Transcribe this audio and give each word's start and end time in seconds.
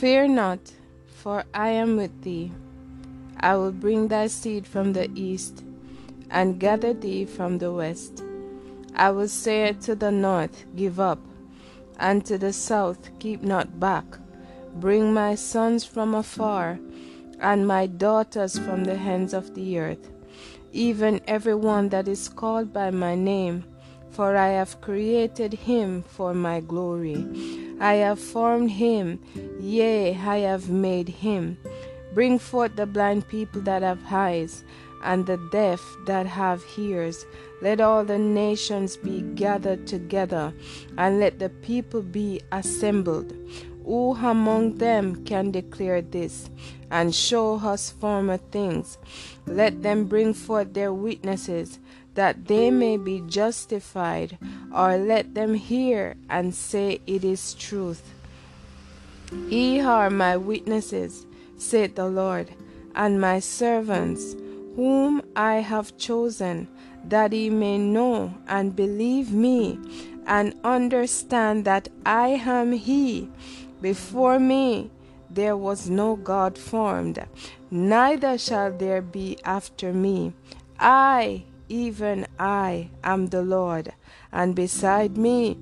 Fear 0.00 0.28
not, 0.28 0.60
for 1.04 1.44
I 1.52 1.68
am 1.72 1.98
with 1.98 2.22
thee. 2.22 2.52
I 3.38 3.54
will 3.56 3.70
bring 3.70 4.08
thy 4.08 4.28
seed 4.28 4.66
from 4.66 4.94
the 4.94 5.10
east, 5.14 5.62
and 6.30 6.58
gather 6.58 6.94
thee 6.94 7.26
from 7.26 7.58
the 7.58 7.70
west. 7.70 8.24
I 8.94 9.10
will 9.10 9.28
say 9.28 9.74
to 9.82 9.94
the 9.94 10.10
north, 10.10 10.64
Give 10.74 10.98
up, 10.98 11.18
and 11.98 12.24
to 12.24 12.38
the 12.38 12.54
south, 12.54 13.10
Keep 13.18 13.42
not 13.42 13.78
back. 13.78 14.06
Bring 14.76 15.12
my 15.12 15.34
sons 15.34 15.84
from 15.84 16.14
afar, 16.14 16.78
and 17.38 17.68
my 17.68 17.84
daughters 17.84 18.58
from 18.58 18.84
the 18.84 18.94
ends 18.94 19.34
of 19.34 19.54
the 19.54 19.78
earth, 19.78 20.08
even 20.72 21.20
every 21.26 21.54
one 21.54 21.90
that 21.90 22.08
is 22.08 22.26
called 22.26 22.72
by 22.72 22.90
my 22.90 23.14
name, 23.14 23.64
for 24.08 24.34
I 24.34 24.48
have 24.48 24.80
created 24.80 25.52
him 25.52 26.04
for 26.04 26.32
my 26.32 26.60
glory. 26.60 27.68
I 27.80 27.94
have 27.94 28.20
formed 28.20 28.72
him, 28.72 29.20
yea, 29.58 30.14
I 30.14 30.38
have 30.40 30.68
made 30.68 31.08
him. 31.08 31.56
Bring 32.12 32.38
forth 32.38 32.76
the 32.76 32.86
blind 32.86 33.26
people 33.28 33.62
that 33.62 33.80
have 33.82 34.00
eyes, 34.10 34.62
and 35.02 35.24
the 35.24 35.38
deaf 35.50 35.80
that 36.04 36.26
have 36.26 36.62
ears. 36.76 37.24
Let 37.62 37.80
all 37.80 38.04
the 38.04 38.18
nations 38.18 38.98
be 38.98 39.22
gathered 39.34 39.86
together, 39.86 40.52
and 40.98 41.20
let 41.20 41.38
the 41.38 41.48
people 41.48 42.02
be 42.02 42.42
assembled. 42.52 43.32
Who 43.84 44.14
among 44.14 44.76
them 44.76 45.24
can 45.24 45.50
declare 45.50 46.02
this, 46.02 46.50
and 46.90 47.14
show 47.14 47.56
us 47.56 47.90
former 47.90 48.36
things? 48.36 48.98
Let 49.46 49.82
them 49.82 50.04
bring 50.04 50.34
forth 50.34 50.74
their 50.74 50.92
witnesses 50.92 51.78
that 52.14 52.46
they 52.46 52.70
may 52.70 52.96
be 52.96 53.22
justified, 53.26 54.38
or 54.74 54.96
let 54.96 55.34
them 55.34 55.54
hear 55.54 56.16
and 56.28 56.54
say 56.54 57.00
it 57.06 57.24
is 57.24 57.54
truth. 57.54 58.02
Ye 59.48 59.80
are 59.80 60.10
my 60.10 60.36
witnesses, 60.36 61.26
saith 61.56 61.94
the 61.94 62.08
Lord, 62.08 62.50
and 62.94 63.20
my 63.20 63.38
servants, 63.38 64.34
whom 64.74 65.22
I 65.36 65.54
have 65.56 65.96
chosen, 65.96 66.68
that 67.04 67.32
ye 67.32 67.48
may 67.50 67.78
know 67.78 68.34
and 68.48 68.74
believe 68.74 69.32
me, 69.32 69.78
and 70.26 70.54
understand 70.64 71.64
that 71.64 71.88
I 72.04 72.40
am 72.44 72.72
He. 72.72 73.30
Before 73.80 74.38
me 74.38 74.90
there 75.30 75.56
was 75.56 75.88
no 75.88 76.16
God 76.16 76.58
formed, 76.58 77.24
neither 77.70 78.36
shall 78.36 78.72
there 78.72 79.00
be 79.00 79.38
after 79.44 79.92
me. 79.92 80.32
I, 80.78 81.44
even 81.70 82.26
I 82.38 82.90
am 83.04 83.28
the 83.28 83.42
Lord, 83.42 83.92
and 84.32 84.54
beside 84.54 85.16
me 85.16 85.56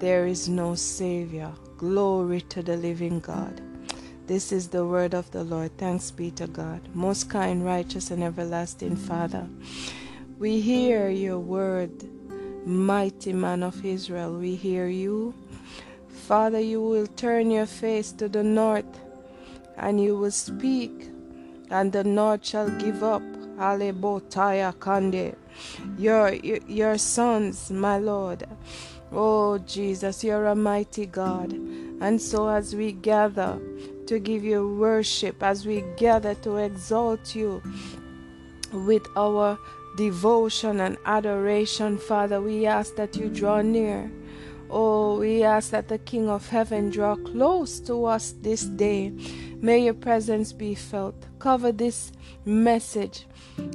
there 0.00 0.26
is 0.26 0.48
no 0.48 0.74
Savior. 0.74 1.52
Glory 1.78 2.40
to 2.42 2.62
the 2.62 2.76
living 2.76 3.20
God. 3.20 3.62
This 4.26 4.52
is 4.52 4.68
the 4.68 4.84
word 4.84 5.14
of 5.14 5.30
the 5.30 5.44
Lord. 5.44 5.78
Thanks 5.78 6.10
be 6.10 6.30
to 6.32 6.46
God. 6.48 6.80
Most 6.92 7.30
kind, 7.30 7.64
righteous, 7.64 8.10
and 8.10 8.22
everlasting 8.22 8.96
Father. 8.96 9.46
We 10.38 10.60
hear 10.60 11.08
your 11.08 11.38
word, 11.38 11.92
mighty 12.66 13.32
man 13.32 13.62
of 13.62 13.84
Israel. 13.84 14.36
We 14.36 14.56
hear 14.56 14.88
you. 14.88 15.34
Father, 16.08 16.60
you 16.60 16.82
will 16.82 17.06
turn 17.06 17.50
your 17.50 17.66
face 17.66 18.12
to 18.12 18.28
the 18.28 18.42
north 18.42 18.84
and 19.78 20.00
you 20.02 20.16
will 20.16 20.32
speak, 20.32 21.08
and 21.70 21.92
the 21.92 22.02
north 22.02 22.44
shall 22.44 22.68
give 22.78 23.04
up 23.04 23.22
Alebotaya 23.58 24.72
Kande. 24.74 25.34
Your, 25.98 26.32
your, 26.32 26.98
sons, 26.98 27.70
my 27.70 27.98
Lord. 27.98 28.46
Oh, 29.12 29.58
Jesus, 29.58 30.22
you're 30.22 30.46
a 30.46 30.54
mighty 30.54 31.06
God. 31.06 31.52
And 31.52 32.20
so, 32.20 32.48
as 32.48 32.74
we 32.76 32.92
gather 32.92 33.60
to 34.06 34.18
give 34.18 34.44
you 34.44 34.76
worship, 34.76 35.42
as 35.42 35.66
we 35.66 35.84
gather 35.96 36.34
to 36.36 36.56
exalt 36.56 37.34
you 37.34 37.62
with 38.72 39.06
our 39.16 39.58
devotion 39.96 40.80
and 40.80 40.96
adoration, 41.04 41.98
Father, 41.98 42.40
we 42.40 42.66
ask 42.66 42.94
that 42.96 43.16
you 43.16 43.28
draw 43.28 43.60
near. 43.62 44.10
Oh, 44.70 45.18
we 45.18 45.42
ask 45.42 45.70
that 45.70 45.88
the 45.88 45.98
King 45.98 46.28
of 46.28 46.48
Heaven 46.48 46.90
draw 46.90 47.16
close 47.16 47.80
to 47.80 48.04
us 48.04 48.34
this 48.42 48.62
day. 48.62 49.12
May 49.60 49.84
your 49.84 49.94
presence 49.94 50.52
be 50.52 50.74
felt. 50.74 51.14
Cover 51.38 51.72
this 51.72 52.12
message 52.44 53.26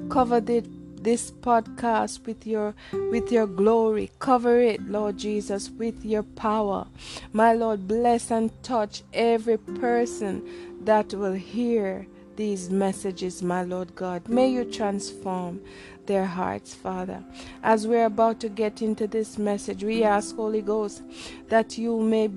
Cover 0.09 0.39
the, 0.39 0.63
this 0.95 1.31
podcast 1.31 2.25
with 2.25 2.45
your 2.47 2.73
with 3.11 3.31
your 3.31 3.47
glory. 3.47 4.11
Cover 4.19 4.59
it, 4.61 4.81
Lord 4.87 5.17
Jesus, 5.17 5.69
with 5.69 6.05
your 6.05 6.23
power. 6.23 6.87
My 7.33 7.53
Lord, 7.53 7.87
bless 7.87 8.31
and 8.31 8.51
touch 8.63 9.03
every 9.13 9.57
person 9.57 10.43
that 10.85 11.13
will 11.13 11.33
hear 11.33 12.07
these 12.35 12.69
messages, 12.69 13.43
my 13.43 13.63
Lord 13.63 13.95
God. 13.95 14.27
May 14.29 14.49
you 14.49 14.65
transform 14.65 15.61
their 16.05 16.25
hearts, 16.25 16.73
Father. 16.73 17.23
As 17.63 17.87
we're 17.87 18.05
about 18.05 18.39
to 18.41 18.49
get 18.49 18.81
into 18.81 19.07
this 19.07 19.37
message, 19.37 19.83
we 19.83 20.03
ask, 20.03 20.35
Holy 20.35 20.61
Ghost, 20.61 21.01
that 21.49 21.77
you 21.77 22.01
may 22.01 22.29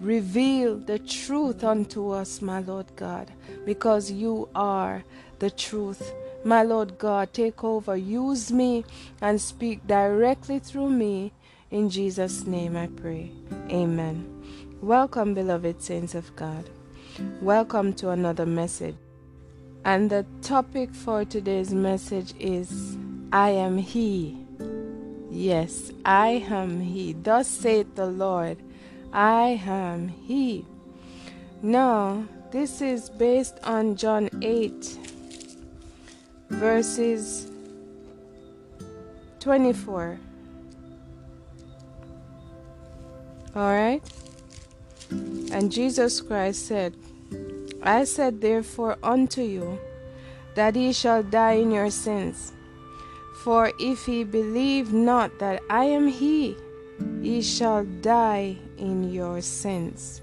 reveal 0.00 0.78
the 0.78 0.98
truth 0.98 1.62
unto 1.62 2.10
us, 2.10 2.40
my 2.40 2.60
Lord 2.60 2.86
God, 2.96 3.30
because 3.64 4.10
you 4.10 4.48
are 4.54 5.04
the 5.38 5.50
truth. 5.50 6.12
My 6.42 6.62
Lord 6.62 6.98
God, 6.98 7.34
take 7.34 7.62
over, 7.62 7.96
use 7.96 8.50
me, 8.50 8.84
and 9.20 9.38
speak 9.40 9.86
directly 9.86 10.58
through 10.58 10.88
me. 10.90 11.32
In 11.70 11.90
Jesus' 11.90 12.46
name 12.46 12.76
I 12.76 12.86
pray. 12.86 13.30
Amen. 13.70 14.26
Welcome, 14.80 15.34
beloved 15.34 15.82
saints 15.82 16.14
of 16.14 16.34
God. 16.36 16.70
Welcome 17.42 17.92
to 17.94 18.08
another 18.10 18.46
message. 18.46 18.96
And 19.84 20.08
the 20.10 20.24
topic 20.40 20.94
for 20.94 21.24
today's 21.24 21.74
message 21.74 22.32
is 22.38 22.96
I 23.32 23.50
am 23.50 23.78
He. 23.78 24.36
Yes, 25.30 25.92
I 26.04 26.44
am 26.50 26.80
He. 26.80 27.12
Thus 27.12 27.46
saith 27.46 27.94
the 27.94 28.06
Lord, 28.06 28.58
I 29.12 29.60
am 29.64 30.08
He. 30.08 30.66
Now, 31.62 32.24
this 32.50 32.80
is 32.80 33.08
based 33.08 33.58
on 33.62 33.94
John 33.94 34.28
8 34.42 34.98
verses 36.50 37.50
24. 39.38 40.18
All 43.54 43.62
right? 43.62 44.02
And 45.10 45.70
Jesus 45.70 46.20
Christ 46.20 46.66
said, 46.66 46.94
I 47.82 48.04
said 48.04 48.40
therefore 48.40 48.98
unto 49.02 49.42
you 49.42 49.78
that 50.54 50.76
ye 50.76 50.92
shall 50.92 51.22
die 51.22 51.54
in 51.54 51.70
your 51.70 51.90
sins. 51.90 52.52
For 53.44 53.72
if 53.78 54.06
ye 54.06 54.24
believe 54.24 54.92
not 54.92 55.38
that 55.38 55.62
I 55.70 55.84
am 55.84 56.08
He, 56.08 56.56
ye 57.22 57.40
shall 57.40 57.84
die 57.84 58.56
in 58.76 59.10
your 59.10 59.40
sins. 59.40 60.20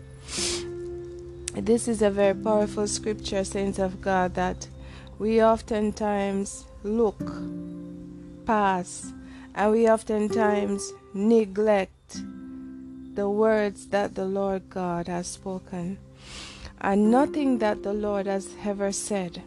This 1.56 1.88
is 1.88 2.04
a 2.04 2.12
very 2.12 2.36
powerful 2.36 2.86
scripture, 2.86 3.44
saints 3.44 3.80
of 3.80 4.02
God, 4.02 4.36
that 4.36 4.68
we 5.18 5.44
oftentimes 5.44 6.66
look 6.84 7.18
past 8.46 9.06
and 9.56 9.72
we 9.72 9.90
oftentimes 9.90 10.94
neglect 11.16 12.22
the 13.16 13.28
words 13.28 13.88
that 13.88 14.14
the 14.14 14.26
Lord 14.26 14.70
God 14.70 15.08
has 15.08 15.26
spoken. 15.26 15.98
And 16.80 17.10
nothing 17.10 17.58
that 17.58 17.82
the 17.82 17.94
Lord 17.94 18.28
has 18.28 18.48
ever 18.64 18.92
said 18.92 19.42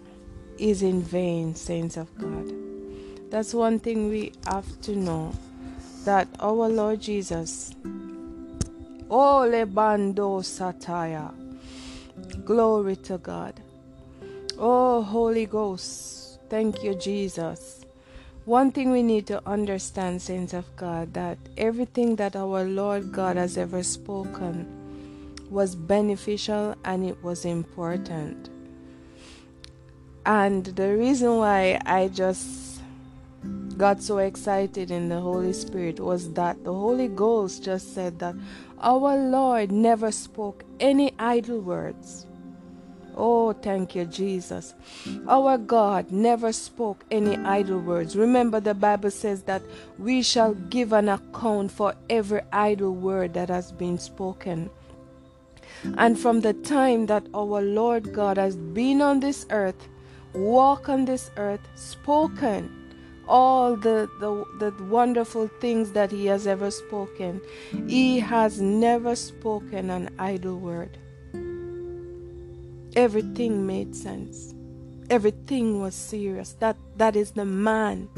is 0.59 0.83
in 0.83 1.03
vain, 1.03 1.55
saints 1.55 1.97
of 1.97 2.13
God. 2.19 2.70
That's 3.31 3.55
one 3.55 3.79
thing 3.79 4.11
we 4.11 4.33
have 4.47 4.81
to 4.83 4.97
know 4.97 5.33
that 6.05 6.29
our 6.41 6.69
Lord 6.69 7.01
Jesus, 7.01 7.75
Ole 9.09 9.65
Bando 9.67 10.41
Sataya, 10.41 11.33
glory 12.45 12.97
to 12.97 13.19
God 13.19 13.55
Oh, 14.63 15.01
Holy 15.01 15.47
Ghost, 15.47 16.39
thank 16.51 16.85
you, 16.85 16.95
Jesus. 16.95 17.87
One 18.45 18.71
thing 18.71 18.91
we 18.91 19.03
need 19.03 19.27
to 19.29 19.41
understand, 19.49 20.21
saints 20.21 20.53
of 20.53 20.67
God, 20.77 21.15
that 21.15 21.39
everything 21.57 22.17
that 22.17 22.37
our 22.37 22.65
Lord 22.65 23.11
God 23.11 23.39
has 23.39 23.57
ever 23.57 23.83
spoken 23.83 24.69
was 25.49 25.75
beneficial 25.75 26.75
and 26.85 27.07
it 27.09 27.23
was 27.25 27.47
important. 27.47 28.51
And 30.27 30.67
the 30.67 30.95
reason 30.95 31.39
why 31.39 31.81
I 31.87 32.09
just 32.09 32.70
got 33.81 34.03
so 34.03 34.19
excited 34.19 34.91
in 34.91 35.09
the 35.09 35.19
Holy 35.19 35.55
Spirit 35.55 35.99
was 35.99 36.35
that 36.35 36.63
the 36.65 36.73
Holy 36.73 37.09
Ghost 37.09 37.65
just 37.65 37.95
said 37.95 38.19
that 38.19 38.35
our 38.79 39.17
Lord 39.17 39.73
never 39.73 40.13
spoke 40.13 40.65
any 40.79 41.15
idle 41.19 41.61
words. 41.61 42.27
Oh, 43.17 43.55
thank 43.55 43.95
you, 43.95 44.05
Jesus. 44.05 44.75
Our 45.27 45.57
God 45.57 46.13
never 46.13 46.53
spoke 46.53 47.07
any 47.11 47.39
idle 47.39 47.79
words. 47.79 48.17
Remember, 48.17 48.61
the 48.61 48.75
Bible 48.75 49.11
says 49.11 49.45
that 49.45 49.63
we 49.99 50.21
shall 50.21 50.53
give 50.53 50.93
an 50.93 51.09
account 51.09 51.73
for 51.73 51.95
every 52.11 52.43
idle 52.53 52.93
word 52.93 53.33
that 53.33 53.49
has 53.49 53.73
been 53.73 53.97
spoken. 53.97 54.69
And 55.97 56.19
from 56.19 56.43
the 56.43 56.53
time 56.53 57.07
that 57.07 57.27
our 57.33 57.63
Lord 57.63 58.13
God 58.13 58.37
has 58.37 58.57
been 58.57 59.01
on 59.01 59.21
this 59.21 59.47
earth, 59.49 59.89
walk 60.35 60.91
on 60.91 61.07
this 61.07 61.31
earth, 61.39 61.67
spoken 61.77 62.80
all 63.31 63.77
the, 63.77 64.11
the, 64.19 64.45
the 64.59 64.85
wonderful 64.85 65.47
things 65.61 65.93
that 65.93 66.11
he 66.11 66.27
has 66.27 66.47
ever 66.49 66.71
spoken, 66.71 67.41
he 67.87 68.19
has 68.19 68.61
never 68.61 69.15
spoken 69.15 69.89
an 69.89 70.11
idle 70.19 70.59
word. 70.59 70.99
Everything 72.97 73.67
made 73.67 73.95
sense. 73.95 74.53
Everything 75.09 75.81
was 75.81 75.95
serious. 75.95 76.55
That 76.59 76.77
that 76.97 77.15
is 77.15 77.33
the 77.33 77.45
man 77.45 78.09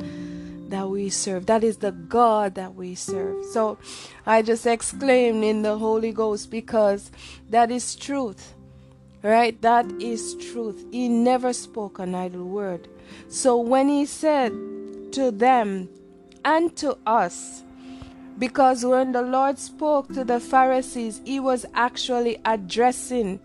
that 0.69 0.89
we 0.89 1.11
serve. 1.11 1.45
That 1.47 1.63
is 1.63 1.77
the 1.77 1.93
God 1.93 2.55
that 2.55 2.75
we 2.75 2.95
serve. 2.95 3.45
So 3.53 3.79
I 4.25 4.41
just 4.41 4.67
exclaimed 4.67 5.45
in 5.45 5.61
the 5.61 5.77
Holy 5.77 6.13
Ghost 6.13 6.51
because 6.51 7.11
that 7.51 7.71
is 7.71 7.95
truth. 7.95 8.55
Right? 9.23 9.61
That 9.61 9.87
is 10.01 10.35
truth. 10.37 10.85
He 10.91 11.09
never 11.09 11.53
spoke 11.53 11.99
an 11.99 12.15
idle 12.15 12.45
word. 12.45 12.89
So 13.29 13.59
when 13.59 13.89
he 13.89 14.07
said 14.07 14.53
to 15.13 15.31
them 15.31 15.89
and 16.45 16.75
to 16.77 16.97
us, 17.07 17.63
because 18.39 18.85
when 18.85 19.13
the 19.13 19.23
Lord 19.23 19.59
spoke 19.59 20.13
to 20.15 20.25
the 20.25 20.41
Pharisees, 20.41 21.21
he 21.25 21.39
was 21.39 21.65
actually 21.75 22.39
addressing 22.45 23.41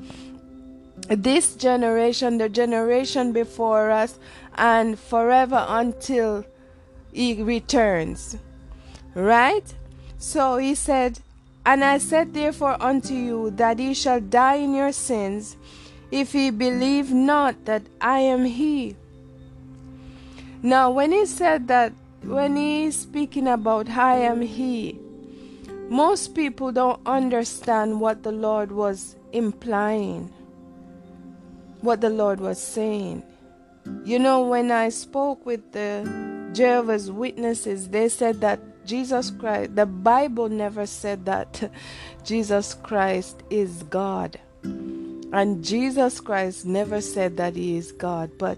this 1.07 1.55
generation, 1.55 2.37
the 2.37 2.49
generation 2.49 3.31
before 3.31 3.91
us, 3.91 4.19
and 4.55 4.97
forever 4.97 5.65
until 5.69 6.45
he 7.13 7.41
returns. 7.41 8.37
Right? 9.13 9.73
So 10.17 10.57
he 10.57 10.75
said, 10.75 11.19
And 11.65 11.83
I 11.83 11.97
said 11.99 12.33
therefore 12.33 12.81
unto 12.81 13.13
you 13.13 13.51
that 13.51 13.79
ye 13.79 13.93
shall 13.93 14.19
die 14.19 14.55
in 14.55 14.73
your 14.73 14.91
sins, 14.91 15.57
if 16.11 16.33
ye 16.33 16.49
believe 16.49 17.11
not 17.11 17.65
that 17.65 17.83
I 18.01 18.19
am 18.19 18.45
he. 18.45 18.95
Now, 20.63 20.91
when 20.91 21.11
he 21.11 21.25
said 21.25 21.67
that, 21.67 21.93
when 22.23 22.55
he's 22.55 22.95
speaking 22.95 23.47
about 23.47 23.89
I 23.89 24.17
am 24.17 24.41
he, 24.41 24.99
most 25.89 26.35
people 26.35 26.71
don't 26.71 26.99
understand 27.05 28.01
what 28.01 28.23
the 28.23 28.31
Lord 28.31 28.71
was 28.71 29.15
implying, 29.31 30.33
what 31.81 32.01
the 32.01 32.09
Lord 32.09 32.39
was 32.39 32.61
saying. 32.61 33.23
You 34.03 34.19
know, 34.19 34.41
when 34.47 34.71
I 34.71 34.89
spoke 34.89 35.45
with 35.45 35.71
the 35.71 36.49
Jehovah's 36.53 37.11
Witnesses, 37.11 37.89
they 37.89 38.09
said 38.09 38.41
that 38.41 38.59
Jesus 38.85 39.31
Christ, 39.31 39.75
the 39.75 39.85
Bible 39.85 40.49
never 40.49 40.85
said 40.85 41.25
that 41.25 41.71
Jesus 42.23 42.73
Christ 42.73 43.43
is 43.49 43.83
God. 43.83 44.39
And 44.63 45.63
Jesus 45.63 46.19
Christ 46.19 46.65
never 46.65 47.01
said 47.01 47.37
that 47.37 47.55
he 47.55 47.77
is 47.77 47.91
God. 47.91 48.31
But 48.37 48.57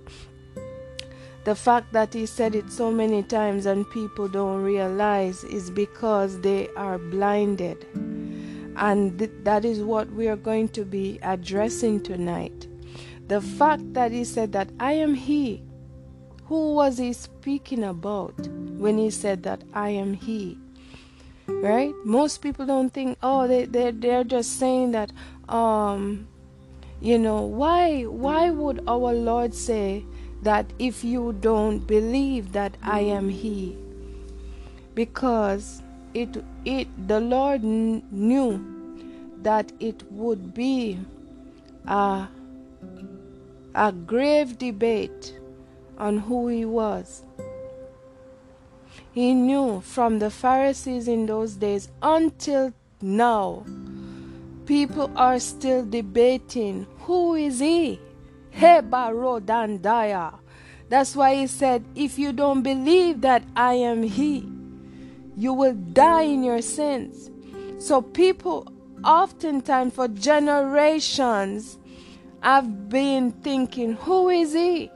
the 1.45 1.55
fact 1.55 1.91
that 1.93 2.13
he 2.13 2.25
said 2.25 2.53
it 2.53 2.71
so 2.71 2.91
many 2.91 3.23
times 3.23 3.65
and 3.65 3.89
people 3.89 4.27
don't 4.27 4.61
realize 4.61 5.43
is 5.45 5.69
because 5.69 6.41
they 6.41 6.67
are 6.75 6.97
blinded. 6.97 7.85
And 8.75 9.17
th- 9.17 9.31
that 9.43 9.65
is 9.65 9.81
what 9.81 10.11
we 10.11 10.27
are 10.27 10.35
going 10.35 10.69
to 10.69 10.85
be 10.85 11.19
addressing 11.21 12.01
tonight. 12.01 12.67
The 13.27 13.41
fact 13.41 13.93
that 13.93 14.11
he 14.11 14.23
said 14.23 14.51
that 14.53 14.69
I 14.79 14.93
am 14.93 15.13
he. 15.13 15.63
Who 16.45 16.73
was 16.73 16.97
he 16.97 17.13
speaking 17.13 17.83
about 17.83 18.35
when 18.47 18.97
he 18.97 19.09
said 19.09 19.43
that 19.43 19.63
I 19.73 19.89
am 19.89 20.13
he? 20.13 20.57
Right? 21.47 21.93
Most 22.03 22.41
people 22.41 22.65
don't 22.65 22.91
think, 22.91 23.17
oh, 23.21 23.47
they, 23.47 23.65
they, 23.65 23.91
they're 23.91 24.23
just 24.23 24.59
saying 24.59 24.91
that, 24.91 25.11
um, 25.47 26.27
you 27.01 27.17
know, 27.17 27.41
why, 27.41 28.03
why 28.03 28.49
would 28.49 28.83
our 28.87 29.13
Lord 29.13 29.53
say, 29.53 30.05
that 30.41 30.65
if 30.79 31.03
you 31.03 31.33
don't 31.33 31.79
believe 31.79 32.53
that 32.53 32.77
I 32.81 33.01
am 33.01 33.29
He, 33.29 33.77
because 34.95 35.81
it 36.13 36.43
it 36.65 36.87
the 37.07 37.19
Lord 37.19 37.63
knew 37.63 38.63
that 39.41 39.71
it 39.79 40.03
would 40.11 40.53
be 40.53 40.99
a 41.87 42.27
a 43.75 43.91
grave 43.91 44.57
debate 44.57 45.37
on 45.97 46.17
who 46.17 46.47
He 46.47 46.65
was. 46.65 47.23
He 49.11 49.33
knew 49.33 49.81
from 49.81 50.19
the 50.19 50.29
Pharisees 50.29 51.07
in 51.07 51.25
those 51.25 51.55
days 51.55 51.89
until 52.01 52.73
now, 53.01 53.65
people 54.65 55.11
are 55.15 55.39
still 55.39 55.85
debating 55.85 56.87
who 56.99 57.35
is 57.35 57.59
He. 57.59 57.99
Hebarodandaya. 58.53 60.39
That's 60.89 61.15
why 61.15 61.35
he 61.35 61.47
said, 61.47 61.85
If 61.95 62.17
you 62.17 62.33
don't 62.33 62.63
believe 62.63 63.21
that 63.21 63.43
I 63.55 63.73
am 63.75 64.03
He, 64.03 64.51
you 65.37 65.53
will 65.53 65.75
die 65.75 66.23
in 66.23 66.43
your 66.43 66.61
sins. 66.61 67.29
So 67.77 68.01
people 68.01 68.67
oftentimes 69.03 69.93
for 69.93 70.07
generations 70.07 71.77
have 72.41 72.89
been 72.89 73.31
thinking, 73.31 73.93
Who 73.93 74.29
is 74.29 74.53
He? 74.53 74.91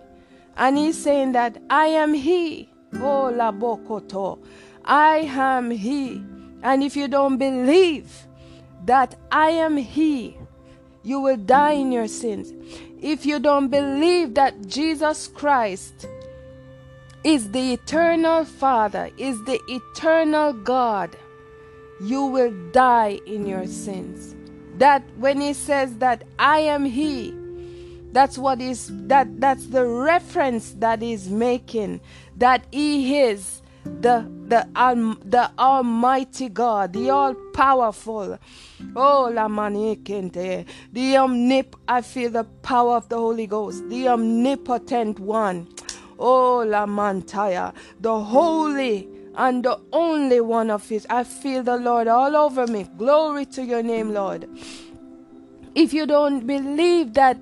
And 0.57 0.77
he's 0.77 1.01
saying 1.01 1.31
that 1.33 1.57
I 1.69 1.85
am 1.87 2.13
He. 2.13 2.69
Oh, 2.95 3.31
la 3.33 3.51
bokoto. 3.51 4.39
I 4.85 5.29
am 5.29 5.71
He. 5.71 6.23
And 6.61 6.83
if 6.83 6.95
you 6.95 7.07
don't 7.07 7.37
believe 7.37 8.27
that 8.85 9.15
I 9.31 9.49
am 9.49 9.77
He, 9.77 10.37
you 11.03 11.19
will 11.19 11.37
die 11.37 11.73
in 11.73 11.91
your 11.91 12.07
sins 12.07 12.53
if 13.03 13.25
you 13.25 13.37
don't 13.37 13.67
believe 13.67 14.33
that 14.35 14.65
Jesus 14.65 15.27
Christ 15.27 16.07
is 17.23 17.51
the 17.51 17.73
eternal 17.73 18.45
Father, 18.45 19.09
is 19.17 19.43
the 19.43 19.59
eternal 19.67 20.53
God, 20.53 21.15
you 22.01 22.25
will 22.25 22.51
die 22.71 23.19
in 23.25 23.45
your 23.45 23.67
sins. 23.67 24.35
That 24.77 25.03
when 25.17 25.41
he 25.41 25.53
says 25.53 25.97
that 25.97 26.23
I 26.39 26.59
am 26.59 26.85
he, 26.85 27.33
that's 28.13 28.37
what 28.37 28.61
is 28.61 28.89
that 29.07 29.41
that's 29.41 29.67
the 29.67 29.85
reference 29.85 30.71
that 30.73 31.01
he's 31.01 31.29
making 31.29 31.99
that 32.37 32.65
he 32.71 33.19
is 33.19 33.62
the 33.83 34.29
the 34.47 34.67
um, 34.75 35.19
the 35.25 35.51
Almighty 35.57 36.49
God, 36.49 36.93
the 36.93 37.09
All 37.09 37.35
Powerful. 37.53 38.39
Oh, 38.95 39.31
la 39.33 39.47
manikente, 39.47 40.65
the 40.91 41.15
omnip. 41.15 41.75
I 41.87 42.01
feel 42.01 42.31
the 42.31 42.43
power 42.43 42.97
of 42.97 43.09
the 43.09 43.17
Holy 43.17 43.47
Ghost, 43.47 43.87
the 43.89 44.07
omnipotent 44.09 45.19
one. 45.19 45.67
Oh, 46.19 46.63
la 46.65 46.85
mantaya, 46.85 47.73
the 47.99 48.19
holy 48.19 49.07
and 49.35 49.63
the 49.63 49.79
only 49.91 50.41
one 50.41 50.69
of 50.69 50.87
His. 50.87 51.07
I 51.09 51.23
feel 51.23 51.63
the 51.63 51.77
Lord 51.77 52.07
all 52.07 52.35
over 52.35 52.67
me. 52.67 52.87
Glory 52.97 53.45
to 53.47 53.63
your 53.63 53.83
name, 53.83 54.13
Lord. 54.13 54.47
If 55.75 55.93
you 55.93 56.05
don't 56.05 56.45
believe 56.45 57.13
that 57.13 57.37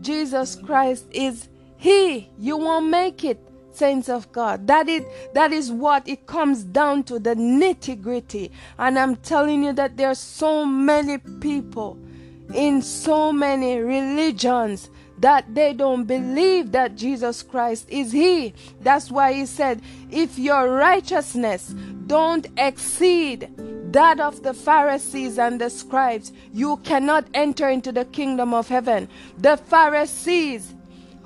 Jesus 0.00 0.56
Christ 0.56 1.06
is 1.12 1.48
He, 1.76 2.28
you 2.38 2.56
won't 2.56 2.86
make 2.86 3.24
it 3.24 3.40
saints 3.76 4.08
of 4.08 4.30
God. 4.32 4.66
That 4.66 4.88
is 4.88 5.04
that 5.34 5.52
is 5.52 5.70
what 5.70 6.08
it 6.08 6.26
comes 6.26 6.64
down 6.64 7.04
to, 7.04 7.18
the 7.18 7.34
nitty-gritty. 7.34 8.50
And 8.78 8.98
I'm 8.98 9.16
telling 9.16 9.64
you 9.64 9.72
that 9.74 9.96
there 9.96 10.08
are 10.08 10.14
so 10.14 10.64
many 10.64 11.18
people 11.18 11.98
in 12.54 12.82
so 12.82 13.32
many 13.32 13.78
religions 13.78 14.88
that 15.18 15.54
they 15.54 15.72
don't 15.72 16.04
believe 16.04 16.72
that 16.72 16.94
Jesus 16.94 17.42
Christ 17.42 17.86
is 17.88 18.12
He. 18.12 18.54
That's 18.82 19.10
why 19.10 19.32
He 19.32 19.46
said, 19.46 19.80
if 20.10 20.38
your 20.38 20.74
righteousness 20.74 21.74
don't 22.06 22.46
exceed 22.58 23.50
that 23.92 24.20
of 24.20 24.42
the 24.42 24.52
Pharisees 24.52 25.38
and 25.38 25.58
the 25.60 25.70
scribes, 25.70 26.32
you 26.52 26.76
cannot 26.78 27.26
enter 27.32 27.68
into 27.68 27.92
the 27.92 28.04
kingdom 28.04 28.52
of 28.52 28.68
heaven. 28.68 29.08
The 29.38 29.56
Pharisees 29.56 30.74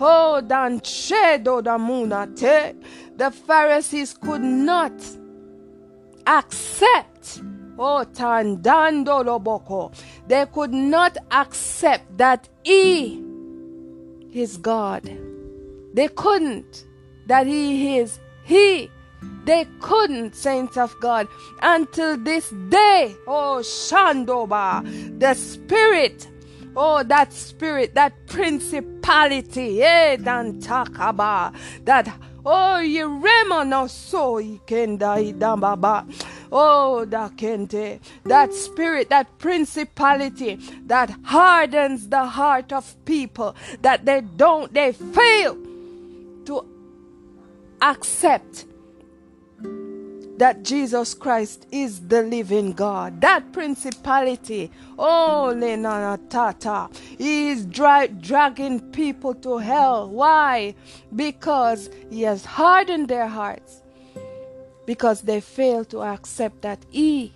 Oh, 0.00 0.40
dan 0.40 0.80
chedo 0.80 1.62
da 1.62 1.76
munate. 1.76 2.74
The 3.16 3.30
Pharisees 3.30 4.14
could 4.14 4.40
not 4.40 4.92
accept. 6.26 7.42
Oh, 7.78 8.04
tandando 8.12 9.22
loboko. 9.22 9.92
They 10.26 10.46
could 10.46 10.72
not 10.72 11.18
accept 11.30 12.16
that 12.16 12.48
he 12.64 13.22
is 14.32 14.56
God. 14.56 15.02
They 15.92 16.08
couldn't. 16.08 16.84
That 17.26 17.46
he 17.46 17.98
is 17.98 18.18
he. 18.44 18.90
They 19.44 19.66
couldn't, 19.80 20.34
saints 20.34 20.78
of 20.78 20.94
God, 21.00 21.28
until 21.60 22.16
this 22.16 22.48
day. 22.70 23.14
Oh, 23.26 23.60
Shandoba, 23.62 25.18
the 25.20 25.34
Spirit 25.34 26.26
Oh, 26.76 27.02
that 27.02 27.32
spirit, 27.32 27.94
that 27.94 28.12
principality, 29.10 29.82
eh, 29.82 30.16
dan 30.16 30.60
takaba, 30.60 31.52
that 31.84 32.08
oh, 32.46 32.78
ye 32.78 33.02
rema 33.02 33.64
no 33.64 33.86
so 33.86 34.36
idambaba. 34.36 36.06
Oh, 36.52 37.06
Dakente, 37.08 38.00
that 38.24 38.52
spirit, 38.52 39.08
that 39.10 39.38
principality 39.38 40.56
that 40.86 41.10
hardens 41.24 42.08
the 42.08 42.24
heart 42.24 42.72
of 42.72 42.96
people, 43.04 43.54
that 43.82 44.04
they 44.04 44.20
don't, 44.20 44.72
they 44.72 44.92
fail 44.92 45.56
to 46.46 46.64
accept 47.82 48.64
that 50.40 50.62
Jesus 50.62 51.12
Christ 51.12 51.66
is 51.70 52.00
the 52.08 52.22
living 52.22 52.72
God. 52.72 53.20
That 53.20 53.52
principality, 53.52 54.70
oh, 54.98 55.52
Tata, 56.30 56.88
is 57.18 57.66
dra- 57.66 58.08
dragging 58.08 58.80
people 58.90 59.34
to 59.34 59.58
hell. 59.58 60.08
Why? 60.08 60.74
Because 61.14 61.90
he 62.08 62.22
has 62.22 62.46
hardened 62.46 63.08
their 63.08 63.26
hearts. 63.26 63.82
Because 64.86 65.20
they 65.20 65.42
fail 65.42 65.84
to 65.84 66.00
accept 66.00 66.62
that 66.62 66.86
he, 66.88 67.34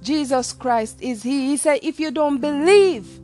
Jesus 0.00 0.52
Christ, 0.52 0.98
is 1.00 1.24
he. 1.24 1.48
He 1.48 1.56
said, 1.56 1.80
if 1.82 1.98
you 1.98 2.12
don't 2.12 2.38
believe 2.38 3.18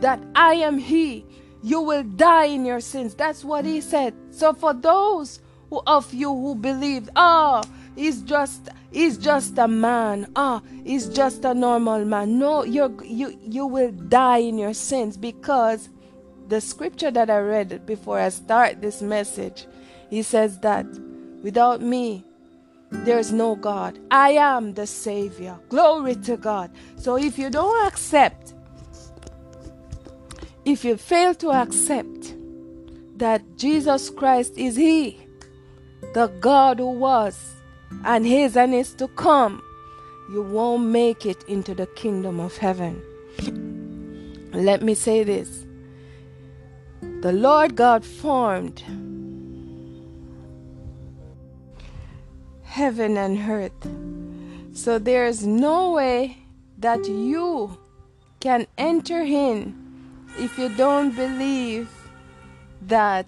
that 0.00 0.20
I 0.34 0.54
am 0.54 0.78
he, 0.78 1.24
you 1.62 1.82
will 1.82 2.02
die 2.02 2.46
in 2.46 2.64
your 2.66 2.80
sins. 2.80 3.14
That's 3.14 3.44
what 3.44 3.64
he 3.64 3.80
said. 3.80 4.12
So 4.32 4.52
for 4.54 4.74
those 4.74 5.38
of 5.86 6.12
you 6.12 6.34
who 6.34 6.56
believe, 6.56 7.08
oh, 7.10 7.62
ah, 7.62 7.62
He's 7.96 8.20
just 8.22 8.68
he's 8.92 9.16
just 9.16 9.58
a 9.58 9.66
man. 9.66 10.30
Ah, 10.36 10.60
he's 10.84 11.08
just 11.08 11.44
a 11.44 11.54
normal 11.54 12.04
man. 12.04 12.38
No, 12.38 12.62
you 12.62 12.96
you 13.02 13.36
you 13.42 13.66
will 13.66 13.90
die 13.90 14.38
in 14.38 14.58
your 14.58 14.74
sins 14.74 15.16
because 15.16 15.88
the 16.48 16.60
scripture 16.60 17.10
that 17.10 17.30
I 17.30 17.38
read 17.38 17.86
before 17.86 18.20
I 18.20 18.28
start 18.28 18.80
this 18.80 19.02
message, 19.02 19.66
he 20.10 20.22
says 20.22 20.60
that 20.60 20.86
without 21.42 21.80
me 21.80 22.22
there's 22.90 23.32
no 23.32 23.56
God. 23.56 23.98
I 24.10 24.32
am 24.32 24.74
the 24.74 24.86
Savior. 24.86 25.58
Glory 25.68 26.14
to 26.16 26.36
God. 26.36 26.70
So 26.96 27.16
if 27.16 27.38
you 27.38 27.50
don't 27.50 27.86
accept, 27.86 28.52
if 30.64 30.84
you 30.84 30.96
fail 30.96 31.34
to 31.36 31.50
accept 31.50 32.34
that 33.16 33.56
Jesus 33.56 34.10
Christ 34.10 34.52
is 34.56 34.76
He, 34.76 35.26
the 36.14 36.28
God 36.40 36.78
who 36.78 36.90
was, 36.90 37.55
and 38.04 38.26
his 38.26 38.56
and 38.56 38.74
is 38.74 38.94
to 38.94 39.08
come, 39.08 39.62
you 40.30 40.42
won't 40.42 40.86
make 40.86 41.24
it 41.26 41.42
into 41.44 41.74
the 41.74 41.86
kingdom 41.86 42.40
of 42.40 42.56
heaven. 42.56 43.02
Let 44.52 44.82
me 44.82 44.94
say 44.94 45.22
this 45.22 45.66
the 47.20 47.32
Lord 47.32 47.76
God 47.76 48.04
formed 48.04 48.82
heaven 52.62 53.16
and 53.16 53.38
earth. 53.48 53.88
So 54.72 54.98
there 54.98 55.26
is 55.26 55.46
no 55.46 55.92
way 55.92 56.36
that 56.78 57.04
you 57.06 57.78
can 58.40 58.66
enter 58.76 59.20
in 59.22 59.74
if 60.38 60.58
you 60.58 60.68
don't 60.76 61.14
believe 61.16 61.88
that 62.82 63.26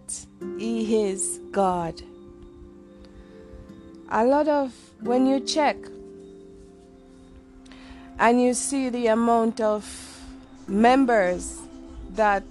He 0.59 1.09
is 1.09 1.41
God 1.51 2.01
a 4.11 4.25
lot 4.25 4.49
of 4.49 4.73
when 5.01 5.27
you 5.27 5.41
check 5.41 5.77
and 8.19 8.41
you 8.41 8.55
see 8.55 8.89
the 8.89 9.07
amount 9.09 9.61
of 9.61 9.85
members 10.67 11.59
that 12.11 12.45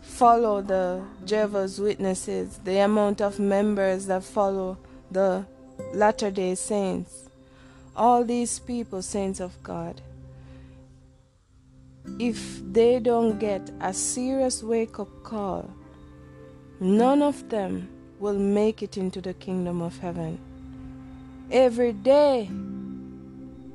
follow 0.00 0.62
the 0.62 1.02
Jehovah's 1.24 1.80
Witnesses, 1.80 2.58
the 2.64 2.78
amount 2.78 3.20
of 3.20 3.38
members 3.38 4.06
that 4.06 4.24
follow 4.24 4.78
the 5.10 5.44
Latter 5.92 6.30
day 6.30 6.54
Saints, 6.54 7.28
all 7.96 8.24
these 8.24 8.58
people, 8.58 9.02
saints 9.02 9.40
of 9.40 9.60
God, 9.62 10.00
if 12.18 12.60
they 12.72 12.98
don't 12.98 13.38
get 13.38 13.70
a 13.80 13.92
serious 13.92 14.62
wake 14.62 14.98
up 14.98 15.08
call, 15.22 15.70
none 16.80 17.22
of 17.22 17.48
them 17.50 17.88
will 18.20 18.38
make 18.38 18.82
it 18.82 18.96
into 18.96 19.20
the 19.20 19.34
kingdom 19.34 19.80
of 19.82 19.98
heaven. 19.98 20.38
Every 21.50 21.92
day 21.92 22.48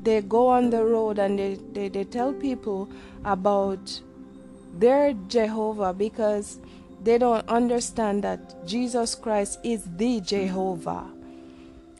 they 0.02 0.22
go 0.22 0.48
on 0.48 0.70
the 0.70 0.86
road 0.86 1.20
and 1.20 1.38
they, 1.38 1.56
they, 1.74 1.90
they 1.90 2.04
tell 2.04 2.32
people 2.32 2.88
about 3.26 4.02
their 4.78 5.14
Jehovah 5.28 5.94
because 5.94 6.60
they 7.04 7.18
don't 7.18 7.48
understand 7.50 8.24
that 8.24 8.66
Jesus 8.68 9.16
Christ 9.16 9.60
is 9.64 9.84
the 9.98 10.22
Jehovah. 10.22 11.06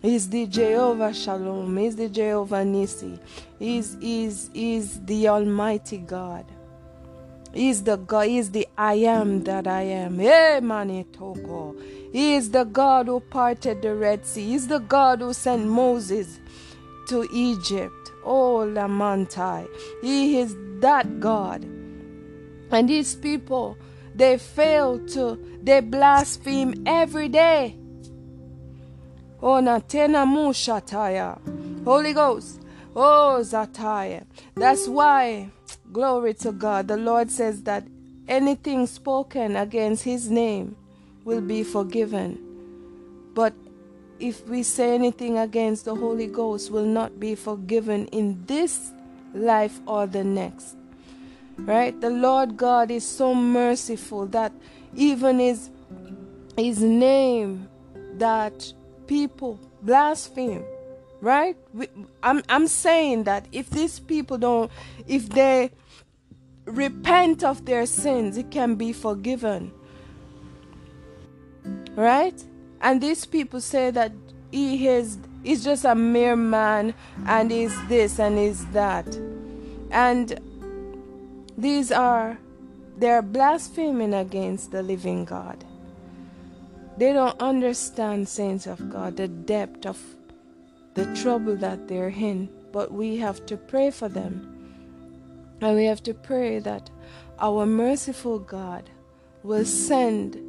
He's 0.02 0.30
the 0.30 0.46
Jehovah 0.46 1.14
Shalom. 1.14 1.76
He's 1.78 1.96
the 1.96 2.10
Jehovah 2.10 2.64
Nisi. 2.64 3.20
He's, 3.58 3.98
he's, 4.00 4.52
he's 4.54 5.04
the 5.04 5.30
Almighty 5.30 5.98
God. 5.98 6.46
He's 7.54 7.84
the 7.84 7.96
God. 7.96 8.28
He's 8.28 8.52
the 8.52 8.68
I 8.78 8.96
am 8.96 9.44
that 9.46 9.66
I 9.66 9.82
am. 9.82 10.20
Hey, 10.20 10.60
Manitoko. 10.62 12.05
He 12.16 12.36
is 12.36 12.52
the 12.52 12.64
God 12.64 13.08
who 13.08 13.20
parted 13.20 13.82
the 13.82 13.94
Red 13.94 14.26
Sea. 14.26 14.46
He 14.46 14.56
is 14.56 14.70
the 14.70 14.80
God 14.80 15.20
who 15.20 15.34
sent 15.34 15.68
Moses 15.68 16.40
to 17.10 17.28
Egypt. 17.30 18.14
Oh, 18.24 18.60
Lamantai. 18.66 19.68
He 20.02 20.40
is 20.40 20.56
that 20.80 21.20
God. 21.20 21.66
And 22.72 22.88
these 22.88 23.16
people, 23.16 23.78
they 24.16 24.38
fail 24.38 25.06
to, 25.08 25.38
they 25.62 25.82
blaspheme 25.82 26.84
every 26.86 27.28
day. 27.28 27.76
Oh. 29.42 29.60
Holy 31.84 32.14
Ghost. 32.14 32.62
Oh, 32.96 33.40
Zataya. 33.42 34.24
That's 34.56 34.88
why, 34.88 35.50
glory 35.92 36.34
to 36.36 36.54
God, 36.54 36.88
the 36.88 36.96
Lord 36.96 37.30
says 37.30 37.64
that 37.64 37.86
anything 38.30 38.88
spoken 38.88 39.58
against 39.58 40.06
his 40.06 40.30
name 40.32 40.78
will 41.26 41.42
be 41.42 41.64
forgiven. 41.64 42.40
But 43.34 43.54
if 44.20 44.48
we 44.48 44.64
say 44.64 44.96
anything 44.96 45.38
against 45.38 45.84
the 45.84 45.96
Holy 45.96 46.28
Ghost, 46.28 46.72
will 46.72 46.86
not 46.86 47.20
be 47.20 47.36
forgiven 47.36 48.08
in 48.08 48.46
this 48.46 48.92
life 49.34 49.82
or 49.86 50.08
the 50.08 50.24
next. 50.24 50.78
Right? 51.58 52.00
The 52.00 52.10
Lord 52.10 52.56
God 52.56 52.92
is 52.92 53.06
so 53.06 53.34
merciful 53.36 54.28
that 54.28 54.54
even 54.96 55.40
his 55.40 55.70
his 56.58 56.82
name 56.82 57.68
that 58.14 58.72
people 59.08 59.60
blaspheme 59.82 60.64
right 61.22 61.58
i'm 62.24 62.42
i'm 62.50 62.68
saying 62.68 63.24
that 63.24 63.46
if 63.52 63.70
these 63.70 64.00
people 64.00 64.38
don't 64.38 64.72
if 65.08 65.28
they 65.30 65.70
repent 66.66 67.44
of 67.44 67.66
their 67.66 67.86
sins 67.86 68.38
it 68.38 68.50
can 68.52 68.76
be 68.76 68.94
forgiven 68.94 69.72
right? 71.96 72.44
And 72.82 73.02
these 73.02 73.26
people 73.26 73.62
say 73.62 73.92
that 73.92 74.12
he 74.52 74.88
is 74.88 75.18
he's 75.44 75.64
just 75.64 75.86
a 75.86 75.96
mere 75.96 76.36
man 76.36 76.94
and 77.26 77.52
is 77.52 77.76
this 77.88 78.20
and 78.20 78.38
is 78.38 78.66
that. 78.68 79.08
And 79.92 80.40
these 81.58 81.92
are 81.92 82.38
they're 82.98 83.22
blaspheming 83.22 84.14
against 84.14 84.72
the 84.72 84.82
living 84.82 85.26
God. 85.26 85.64
They 86.98 87.12
don't 87.12 87.40
understand, 87.42 88.30
saints 88.30 88.68
of 88.68 88.90
God, 88.90 89.18
the 89.18 89.28
depth 89.28 89.86
of 89.86 90.00
the 90.94 91.14
trouble 91.16 91.58
that 91.58 91.90
they're 91.90 92.08
in. 92.08 92.48
But 92.72 92.94
we 92.94 93.18
have 93.18 93.46
to 93.48 93.58
pray 93.58 93.92
for 93.92 94.08
them. 94.08 94.52
And 95.62 95.76
we 95.76 95.86
have 95.86 96.04
to 96.04 96.14
pray 96.14 96.60
that 96.60 96.90
our 97.40 97.66
merciful 97.66 98.40
God 98.40 98.90
will 99.44 99.66
send 99.66 100.42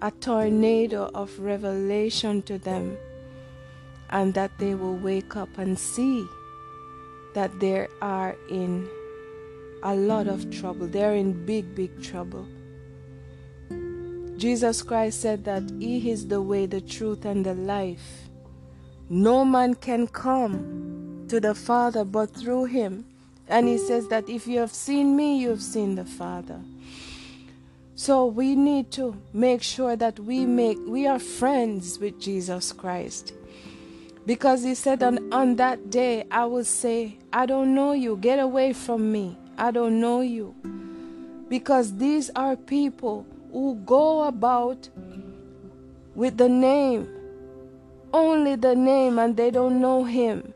a 0.00 0.10
tornado 0.10 1.10
of 1.14 1.38
revelation 1.38 2.42
to 2.42 2.58
them, 2.58 2.96
and 4.10 4.34
that 4.34 4.50
they 4.58 4.74
will 4.74 4.96
wake 4.96 5.36
up 5.36 5.58
and 5.58 5.78
see 5.78 6.26
that 7.34 7.58
they 7.60 7.86
are 8.00 8.36
in 8.48 8.88
a 9.82 9.94
lot 9.94 10.26
of 10.26 10.50
trouble. 10.50 10.86
They're 10.86 11.14
in 11.14 11.44
big, 11.46 11.74
big 11.74 12.02
trouble. 12.02 12.46
Jesus 14.36 14.82
Christ 14.82 15.20
said 15.20 15.44
that 15.44 15.64
He 15.80 16.10
is 16.10 16.28
the 16.28 16.40
way, 16.40 16.66
the 16.66 16.80
truth, 16.80 17.24
and 17.24 17.44
the 17.44 17.54
life. 17.54 18.28
No 19.10 19.44
man 19.44 19.74
can 19.74 20.06
come 20.06 21.26
to 21.28 21.40
the 21.40 21.54
Father 21.54 22.04
but 22.04 22.30
through 22.30 22.66
Him. 22.66 23.04
And 23.48 23.66
He 23.66 23.78
says 23.78 24.08
that 24.08 24.28
if 24.28 24.46
you 24.46 24.60
have 24.60 24.72
seen 24.72 25.16
me, 25.16 25.38
you 25.38 25.50
have 25.50 25.62
seen 25.62 25.96
the 25.96 26.04
Father. 26.04 26.60
So 27.98 28.26
we 28.26 28.54
need 28.54 28.92
to 28.92 29.20
make 29.32 29.60
sure 29.60 29.96
that 29.96 30.20
we 30.20 30.46
make 30.46 30.78
we 30.86 31.08
are 31.08 31.18
friends 31.18 31.98
with 31.98 32.20
Jesus 32.20 32.72
Christ. 32.72 33.32
Because 34.24 34.62
he 34.62 34.76
said 34.76 35.02
on, 35.02 35.32
on 35.32 35.56
that 35.56 35.90
day 35.90 36.24
I 36.30 36.44
will 36.44 36.62
say, 36.62 37.18
I 37.32 37.44
don't 37.44 37.74
know 37.74 37.90
you, 37.90 38.16
get 38.16 38.38
away 38.38 38.72
from 38.72 39.10
me. 39.10 39.36
I 39.56 39.72
don't 39.72 40.00
know 40.00 40.20
you. 40.20 40.54
Because 41.48 41.96
these 41.96 42.30
are 42.36 42.54
people 42.54 43.26
who 43.50 43.74
go 43.84 44.28
about 44.28 44.88
with 46.14 46.36
the 46.36 46.48
name 46.48 47.08
only 48.14 48.54
the 48.54 48.76
name 48.76 49.18
and 49.18 49.36
they 49.36 49.50
don't 49.50 49.80
know 49.80 50.04
Him. 50.04 50.54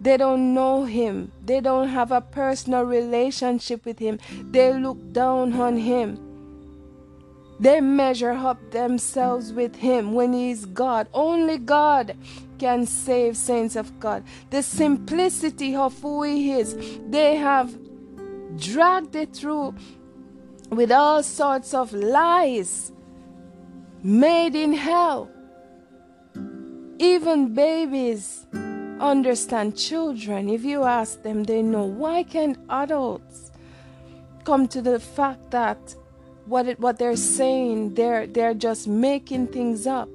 They 0.00 0.16
don't 0.16 0.54
know 0.54 0.84
Him. 0.84 1.30
They 1.44 1.60
don't 1.60 1.88
have 1.88 2.10
a 2.10 2.22
personal 2.22 2.84
relationship 2.84 3.84
with 3.84 3.98
Him. 3.98 4.18
They 4.50 4.72
look 4.72 5.12
down 5.12 5.52
on 5.52 5.76
Him. 5.76 6.24
They 7.60 7.80
measure 7.80 8.32
up 8.32 8.70
themselves 8.70 9.52
with 9.52 9.76
Him 9.76 10.12
when 10.12 10.32
He 10.32 10.50
is 10.50 10.64
God. 10.66 11.08
Only 11.12 11.58
God 11.58 12.16
can 12.58 12.86
save 12.86 13.36
saints 13.36 13.76
of 13.76 13.98
God. 13.98 14.24
The 14.50 14.62
simplicity 14.62 15.74
of 15.74 15.98
who 16.00 16.22
He 16.22 16.52
is, 16.52 16.76
they 17.08 17.36
have 17.36 17.76
dragged 18.56 19.16
it 19.16 19.34
through 19.34 19.74
with 20.70 20.92
all 20.92 21.22
sorts 21.22 21.74
of 21.74 21.92
lies 21.92 22.92
made 24.02 24.54
in 24.54 24.72
hell. 24.72 25.30
Even 26.98 27.54
babies 27.54 28.46
understand 29.00 29.76
children. 29.76 30.48
If 30.48 30.64
you 30.64 30.84
ask 30.84 31.22
them, 31.22 31.44
they 31.44 31.62
know. 31.62 31.84
Why 31.84 32.22
can't 32.22 32.58
adults 32.68 33.52
come 34.44 34.66
to 34.68 34.82
the 34.82 34.98
fact 34.98 35.50
that 35.50 35.94
what 36.48 36.66
it, 36.66 36.80
what 36.80 36.98
they're 36.98 37.16
saying, 37.16 37.94
they're 37.94 38.26
they're 38.26 38.54
just 38.54 38.88
making 38.88 39.48
things 39.48 39.86
up. 39.86 40.08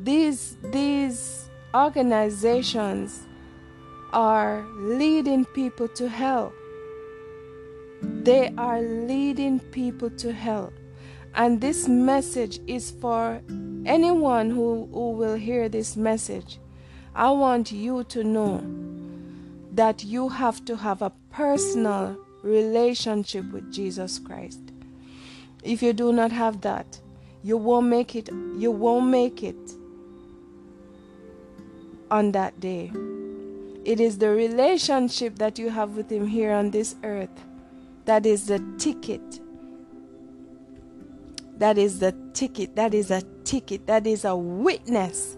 These 0.00 0.56
these 0.62 1.48
organizations 1.74 3.26
are 4.12 4.64
leading 4.76 5.44
people 5.46 5.88
to 5.88 6.08
hell. 6.08 6.52
They 8.02 8.52
are 8.56 8.80
leading 8.80 9.60
people 9.60 10.10
to 10.10 10.32
hell. 10.32 10.72
And 11.34 11.60
this 11.60 11.88
message 11.88 12.60
is 12.66 12.90
for 12.90 13.40
anyone 13.84 14.50
who, 14.50 14.88
who 14.92 15.10
will 15.10 15.34
hear 15.34 15.68
this 15.68 15.96
message. 15.96 16.58
I 17.14 17.30
want 17.30 17.72
you 17.72 18.04
to 18.04 18.24
know 18.24 18.64
that 19.72 20.04
you 20.04 20.28
have 20.28 20.64
to 20.66 20.76
have 20.76 21.02
a 21.02 21.12
personal 21.30 22.16
relationship 22.42 23.50
with 23.52 23.72
Jesus 23.72 24.18
Christ. 24.18 24.67
If 25.62 25.82
you 25.82 25.92
do 25.92 26.12
not 26.12 26.32
have 26.32 26.60
that, 26.62 27.00
you 27.42 27.56
won't 27.56 27.86
make 27.86 28.14
it 28.14 28.28
you 28.56 28.70
won't 28.70 29.06
make 29.06 29.42
it 29.42 29.56
on 32.10 32.32
that 32.32 32.58
day. 32.60 32.90
It 33.84 34.00
is 34.00 34.18
the 34.18 34.30
relationship 34.30 35.36
that 35.36 35.58
you 35.58 35.70
have 35.70 35.96
with 35.96 36.10
him 36.10 36.26
here 36.26 36.52
on 36.52 36.70
this 36.70 36.96
earth 37.04 37.44
that 38.08 38.24
is 38.24 38.46
the 38.46 38.58
ticket. 38.78 39.38
That 41.58 41.76
is 41.76 41.98
the 41.98 42.14
ticket. 42.32 42.74
That 42.74 42.94
is 42.94 43.10
a 43.10 43.20
ticket. 43.44 43.86
That 43.86 44.06
is 44.06 44.24
a 44.24 44.34
witness. 44.34 45.36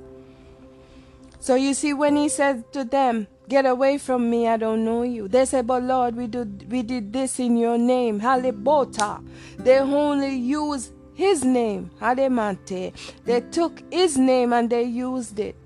So 1.41 1.57
you 1.57 1.75
see, 1.75 1.95
when 1.95 2.15
he 2.15 2.29
said 2.29 2.73
to 2.73 2.85
them, 2.85 3.27
Get 3.51 3.67
away 3.67 3.99
from 3.99 4.31
me, 4.31 4.47
I 4.47 4.57
don't 4.57 4.85
know 4.85 5.03
you. 5.03 5.27
They 5.27 5.45
said, 5.45 5.67
But 5.67 5.83
Lord, 5.83 6.15
we 6.15 6.29
did, 6.29 6.71
we 6.71 6.85
did 6.85 7.13
this 7.13 7.41
in 7.41 7.57
your 7.57 7.77
name. 7.77 8.21
Halibota. 8.21 9.27
They 9.59 9.81
only 9.81 10.37
use 10.37 10.93
his 11.15 11.45
name. 11.45 11.91
Halemante. 12.01 12.93
They 13.25 13.41
took 13.41 13.83
his 13.93 14.17
name 14.17 14.53
and 14.53 14.71
they 14.71 14.85
used 14.85 15.41
it. 15.41 15.57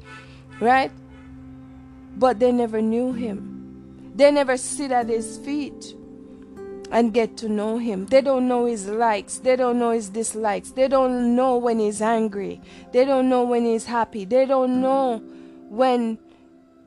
Right? 0.61 0.91
But 2.17 2.41
they 2.41 2.53
never 2.53 2.81
knew 2.81 3.13
him. 3.13 4.13
They 4.15 4.31
never 4.31 4.57
sit 4.57 4.91
at 4.91 5.11
his 5.11 5.37
feet 5.37 5.95
and 6.91 7.13
get 7.13 7.37
to 7.39 7.51
know 7.51 7.77
him. 7.77 8.07
They 8.07 8.23
don't 8.23 8.49
know 8.49 8.65
his 8.65 8.89
likes, 8.89 9.39
they 9.41 9.57
don't 9.57 9.79
know 9.79 9.91
his 9.91 10.09
dislikes, 10.09 10.71
they 10.71 10.89
don't 10.89 11.35
know 11.35 11.59
when 11.59 11.81
he's 11.81 12.01
angry, 12.01 12.63
they 12.93 13.05
don't 13.05 13.29
know 13.29 13.43
when 13.43 13.65
he's 13.65 13.87
happy, 13.87 14.25
they 14.25 14.47
don't 14.47 14.81
know 14.81 15.19
when 15.69 16.19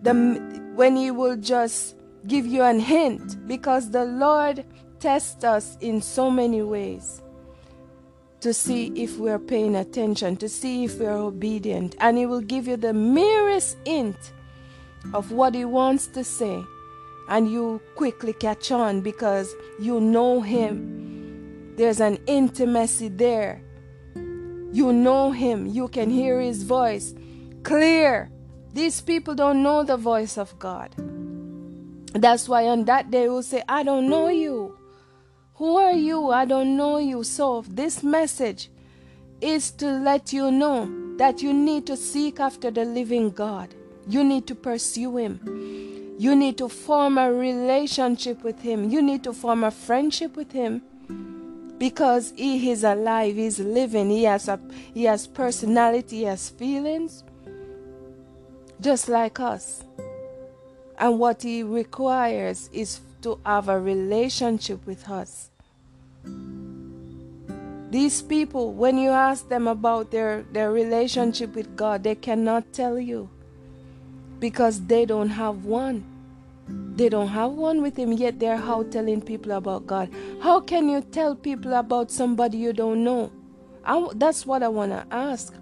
the 0.01 0.66
when 0.77 0.95
he 0.95 1.09
will 1.09 1.35
just 1.35 1.95
give 2.27 2.45
you 2.45 2.61
an 2.61 2.79
hint 2.79 3.47
because 3.47 3.89
the 3.89 4.05
Lord 4.05 4.63
tests 4.99 5.43
us 5.43 5.75
in 5.81 6.01
so 6.01 6.29
many 6.29 6.61
ways 6.61 7.23
to 8.41 8.53
see 8.53 8.87
if 8.95 9.17
we're 9.17 9.39
paying 9.39 9.75
attention, 9.75 10.37
to 10.37 10.47
see 10.47 10.83
if 10.83 10.99
we're 10.99 11.17
obedient, 11.17 11.95
and 11.99 12.15
he 12.15 12.27
will 12.27 12.41
give 12.41 12.67
you 12.67 12.77
the 12.77 12.93
merest 12.93 13.75
hint 13.85 14.33
of 15.15 15.31
what 15.31 15.55
he 15.55 15.65
wants 15.65 16.05
to 16.07 16.23
say 16.23 16.63
and 17.27 17.51
you 17.51 17.81
quickly 17.95 18.33
catch 18.33 18.71
on 18.71 19.01
because 19.01 19.55
you 19.79 19.99
know 19.99 20.41
him. 20.41 21.73
There's 21.75 21.99
an 21.99 22.19
intimacy 22.27 23.09
there. 23.09 23.63
You 24.13 24.93
know 24.93 25.31
him, 25.31 25.65
you 25.65 25.87
can 25.87 26.11
hear 26.11 26.39
his 26.39 26.61
voice 26.61 27.15
clear. 27.63 28.29
These 28.77 29.01
people 29.01 29.33
don't 29.33 29.63
know 29.63 29.81
the 29.81 29.97
voice 29.97 30.37
of 30.37 30.59
God. 30.59 30.93
That's 32.13 32.47
why 32.47 32.67
on 32.67 32.85
that 32.85 33.09
day 33.09 33.27
we'll 33.27 33.41
say, 33.41 33.63
I 33.67 33.81
don't 33.81 34.07
know 34.07 34.27
you. 34.27 34.77
Who 35.55 35.77
are 35.77 35.93
you? 35.95 36.29
I 36.29 36.45
don't 36.45 36.77
know 36.77 36.99
you. 36.99 37.23
So, 37.23 37.65
this 37.67 38.03
message 38.03 38.69
is 39.41 39.71
to 39.81 39.89
let 39.89 40.31
you 40.31 40.51
know 40.51 41.17
that 41.17 41.41
you 41.41 41.53
need 41.53 41.87
to 41.87 41.97
seek 41.97 42.39
after 42.39 42.69
the 42.69 42.85
living 42.85 43.31
God. 43.31 43.73
You 44.07 44.23
need 44.23 44.45
to 44.45 44.53
pursue 44.53 45.17
Him. 45.17 46.15
You 46.19 46.35
need 46.35 46.59
to 46.59 46.69
form 46.69 47.17
a 47.17 47.33
relationship 47.33 48.43
with 48.43 48.61
Him. 48.61 48.91
You 48.91 49.01
need 49.01 49.23
to 49.23 49.33
form 49.33 49.63
a 49.63 49.71
friendship 49.71 50.35
with 50.35 50.51
Him 50.51 50.83
because 51.79 52.31
He 52.35 52.69
is 52.69 52.83
alive, 52.83 53.37
He's 53.37 53.57
living, 53.57 54.11
He 54.11 54.25
has, 54.25 54.47
a, 54.47 54.59
he 54.93 55.05
has 55.05 55.25
personality, 55.25 56.17
He 56.17 56.23
has 56.25 56.51
feelings, 56.51 57.23
just 58.81 59.09
like 59.09 59.39
us. 59.39 59.83
And 60.97 61.19
what 61.19 61.43
He 61.43 61.63
requires 61.63 62.69
is 62.73 62.99
to 63.21 63.39
have 63.45 63.69
a 63.69 63.79
relationship 63.79 64.85
with 64.85 65.09
us. 65.09 65.49
These 67.89 68.21
people, 68.21 68.73
when 68.73 68.97
you 68.97 69.11
ask 69.11 69.47
them 69.47 69.67
about 69.67 70.11
their, 70.11 70.43
their 70.51 70.71
relationship 70.71 71.55
with 71.55 71.75
God, 71.75 72.03
they 72.03 72.15
cannot 72.15 72.73
tell 72.73 72.99
you 72.99 73.29
because 74.39 74.85
they 74.85 75.05
don't 75.05 75.29
have 75.29 75.65
one. 75.65 76.03
They 76.67 77.07
don't 77.07 77.29
have 77.29 77.51
one 77.51 77.81
with 77.81 77.97
Him, 77.97 78.11
yet 78.11 78.39
they're 78.39 78.55
out 78.55 78.91
telling 78.91 79.21
people 79.21 79.53
about 79.53 79.87
God. 79.87 80.09
How 80.41 80.59
can 80.59 80.89
you 80.89 81.01
tell 81.01 81.33
people 81.35 81.73
about 81.73 82.11
somebody 82.11 82.57
you 82.57 82.73
don't 82.73 83.03
know? 83.03 83.31
I, 83.85 84.05
that's 84.15 84.45
what 84.45 84.63
I 84.63 84.67
want 84.67 84.91
to 84.91 85.05
ask. 85.09 85.53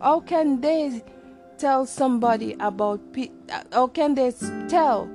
How 0.00 0.20
can 0.20 0.60
they 0.60 1.02
tell 1.60 1.86
somebody 1.86 2.56
about 2.58 3.00
pe- 3.12 3.30
how 3.72 3.86
can 3.86 4.14
they 4.14 4.32
tell 4.68 5.08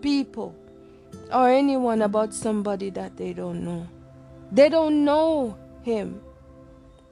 people 0.00 0.54
or 1.32 1.48
anyone 1.48 2.02
about 2.02 2.34
somebody 2.34 2.90
that 2.90 3.16
they 3.16 3.32
don't 3.32 3.64
know? 3.64 3.86
They 4.50 4.68
don't 4.68 5.04
know 5.04 5.56
him. 5.82 6.20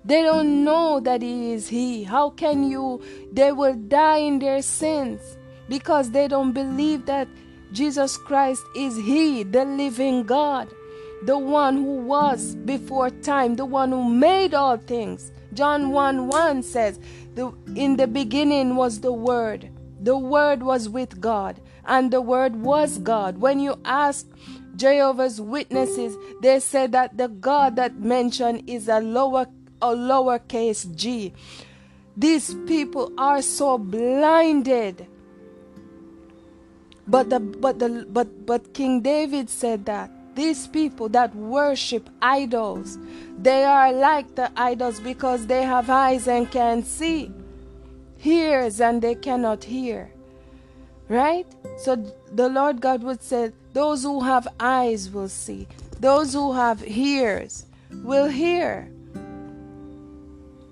They 0.05 0.23
don't 0.23 0.65
know 0.65 1.01
that 1.01 1.23
he 1.23 1.53
is 1.53 1.69
he. 1.69 2.05
How 2.05 2.31
can 2.31 2.69
you? 2.71 3.03
They 3.33 3.53
will 3.53 3.75
die 3.75 4.19
in 4.19 4.39
their 4.39 4.63
sins 4.63 5.21
because 5.69 6.11
they 6.11 6.27
don't 6.27 6.53
believe 6.53 7.07
that 7.07 7.29
Jesus 7.73 8.17
Christ 8.17 8.65
is 8.75 8.97
He, 8.97 9.45
the 9.45 9.65
living 9.65 10.25
God, 10.25 10.69
the 11.23 11.39
one 11.39 11.77
who 11.77 11.97
was 11.99 12.57
before 12.57 13.11
time, 13.11 13.55
the 13.55 13.65
one 13.65 13.93
who 13.93 14.05
made 14.05 14.55
all 14.55 14.77
things. 14.77 15.31
John 15.55 15.91
1 15.91 16.27
1 16.27 16.63
says, 16.63 16.99
the, 17.41 17.53
In 17.75 17.97
the 17.97 18.07
beginning 18.07 18.77
was 18.77 19.01
the 19.01 19.13
Word, 19.13 19.71
the 19.99 20.17
Word 20.17 20.63
was 20.63 20.89
with 20.89 21.21
God, 21.21 21.61
and 21.87 22.11
the 22.11 22.21
Word 22.21 22.57
was 22.57 22.99
God. 22.99 23.39
When 23.39 23.61
you 23.61 23.81
ask 23.85 24.27
Jehovah's 24.77 25.41
Witnesses, 25.41 26.17
they 26.43 26.61
say 26.61 26.87
that 26.89 27.17
the 27.17 27.29
God 27.29 27.77
that 27.77 27.97
mentioned 27.97 28.69
is 28.69 28.89
a 28.89 29.01
lower 29.01 29.47
a 29.81 29.97
lowercase 29.97 30.85
g. 30.95 31.33
These 32.15 32.55
people 32.67 33.11
are 33.17 33.41
so 33.41 33.79
blinded 33.79 35.07
but 37.07 37.31
the 37.31 37.41
but 37.41 37.79
the 37.79 38.07
but 38.11 38.29
but 38.45 38.75
King 38.75 39.01
David 39.01 39.49
said 39.49 39.87
that 39.87 40.11
these 40.41 40.67
people 40.67 41.07
that 41.11 41.35
worship 41.37 42.09
idols, 42.23 42.99
they 43.39 43.63
are 43.63 43.93
like 43.93 44.35
the 44.37 44.51
idols 44.57 44.99
because 44.99 45.47
they 45.47 45.63
have 45.63 45.91
eyes 45.91 46.27
and 46.29 46.51
can 46.51 46.83
see, 46.83 47.31
hears 48.17 48.81
and 48.81 49.03
they 49.03 49.15
cannot 49.15 49.63
hear. 49.63 50.11
Right? 51.09 51.47
So 51.77 51.91
the 52.33 52.49
Lord 52.49 52.81
God 52.81 53.03
would 53.03 53.23
say, 53.23 53.53
those 53.75 54.03
who 54.03 54.23
have 54.23 54.49
eyes 54.59 55.11
will 55.11 55.29
see, 55.29 55.69
those 55.99 56.33
who 56.33 56.55
have 56.55 56.83
ears 56.89 57.67
will 58.03 58.29
hear. 58.29 58.91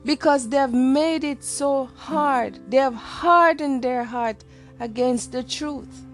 Because 0.02 0.48
they 0.48 0.57
have 0.57 0.72
made 0.72 1.24
it 1.24 1.44
so 1.44 1.90
hard, 1.94 2.59
they 2.70 2.78
have 2.78 2.94
hardened 2.94 3.83
their 3.83 4.04
heart 4.04 4.44
against 4.81 5.33
the 5.33 5.42
truth. 5.42 6.07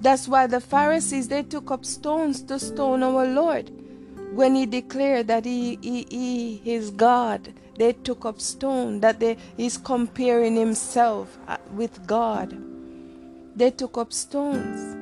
That's 0.00 0.28
why 0.28 0.46
the 0.46 0.60
Pharisees 0.60 1.28
they 1.28 1.42
took 1.42 1.70
up 1.70 1.84
stones 1.84 2.42
to 2.42 2.58
stone 2.58 3.02
our 3.02 3.26
Lord. 3.26 3.70
when 4.32 4.54
he 4.54 4.66
declared 4.66 5.26
that 5.28 5.44
he, 5.44 5.78
he, 5.82 6.06
he 6.10 6.62
is 6.64 6.90
God, 6.90 7.52
they 7.76 7.92
took 7.92 8.24
up 8.24 8.40
stone, 8.40 9.00
that 9.00 9.20
they, 9.20 9.36
he's 9.56 9.76
comparing 9.76 10.56
himself 10.56 11.38
uh, 11.46 11.56
with 11.72 12.06
God. 12.06 12.56
They 13.56 13.70
took 13.70 13.98
up 13.98 14.12
stones. 14.12 14.96